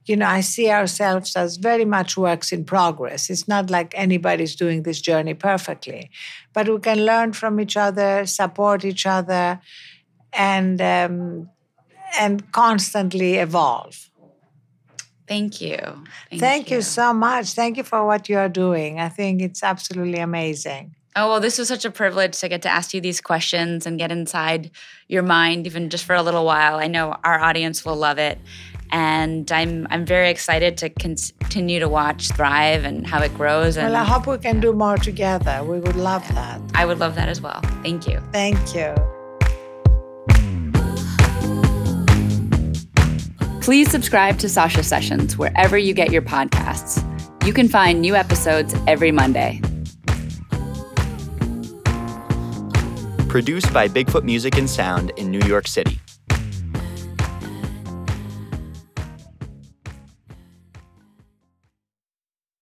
You 0.04 0.16
know, 0.16 0.26
I 0.26 0.40
see 0.40 0.70
ourselves 0.70 1.36
as 1.36 1.56
very 1.56 1.84
much 1.84 2.16
works 2.16 2.52
in 2.52 2.64
progress. 2.64 3.30
It's 3.30 3.48
not 3.48 3.70
like 3.70 3.94
anybody's 3.96 4.56
doing 4.56 4.82
this 4.82 5.00
journey 5.00 5.34
perfectly, 5.34 6.10
but 6.52 6.68
we 6.68 6.78
can 6.80 7.06
learn 7.06 7.32
from 7.32 7.60
each 7.60 7.76
other, 7.76 8.26
support 8.26 8.84
each 8.84 9.06
other, 9.06 9.60
and 10.32 10.80
um, 10.82 11.48
and 12.18 12.52
constantly 12.52 13.36
evolve. 13.36 14.10
Thank 15.26 15.60
you. 15.60 15.78
Thank, 16.28 16.40
Thank 16.40 16.70
you. 16.70 16.76
you 16.78 16.82
so 16.82 17.12
much. 17.12 17.52
Thank 17.52 17.76
you 17.76 17.84
for 17.84 18.04
what 18.04 18.28
you 18.28 18.36
are 18.36 18.48
doing. 18.48 18.98
I 18.98 19.08
think 19.08 19.40
it's 19.40 19.62
absolutely 19.62 20.18
amazing. 20.18 20.96
Oh, 21.16 21.28
well, 21.28 21.40
this 21.40 21.58
was 21.58 21.66
such 21.66 21.84
a 21.84 21.90
privilege 21.90 22.38
to 22.38 22.48
get 22.48 22.62
to 22.62 22.68
ask 22.68 22.94
you 22.94 23.00
these 23.00 23.20
questions 23.20 23.84
and 23.84 23.98
get 23.98 24.12
inside 24.12 24.70
your 25.08 25.24
mind, 25.24 25.66
even 25.66 25.90
just 25.90 26.04
for 26.04 26.14
a 26.14 26.22
little 26.22 26.44
while. 26.44 26.76
I 26.76 26.86
know 26.86 27.16
our 27.24 27.40
audience 27.40 27.84
will 27.84 27.96
love 27.96 28.18
it. 28.18 28.38
And 28.92 29.50
I'm, 29.50 29.88
I'm 29.90 30.04
very 30.04 30.30
excited 30.30 30.76
to 30.78 30.88
continue 30.88 31.80
to 31.80 31.88
watch 31.88 32.28
Thrive 32.28 32.84
and 32.84 33.06
how 33.06 33.22
it 33.22 33.34
grows. 33.34 33.76
And 33.76 33.92
well, 33.92 34.02
I 34.02 34.04
hope 34.04 34.28
we 34.28 34.38
can 34.38 34.60
do 34.60 34.72
more 34.72 34.96
together. 34.96 35.64
We 35.64 35.80
would 35.80 35.96
love 35.96 36.26
that. 36.28 36.60
I 36.74 36.86
would 36.86 36.98
love 37.00 37.16
that 37.16 37.28
as 37.28 37.40
well. 37.40 37.60
Thank 37.82 38.06
you. 38.06 38.20
Thank 38.30 38.74
you. 38.74 38.94
Please 43.60 43.90
subscribe 43.90 44.38
to 44.38 44.48
Sasha 44.48 44.82
Sessions 44.82 45.36
wherever 45.36 45.76
you 45.76 45.92
get 45.92 46.12
your 46.12 46.22
podcasts. 46.22 47.04
You 47.44 47.52
can 47.52 47.68
find 47.68 48.00
new 48.00 48.14
episodes 48.14 48.74
every 48.86 49.12
Monday. 49.12 49.60
Produced 53.30 53.72
by 53.72 53.86
Bigfoot 53.86 54.24
Music 54.24 54.58
and 54.58 54.68
Sound 54.68 55.12
in 55.16 55.30
New 55.30 55.46
York 55.46 55.68
City. 55.68 56.00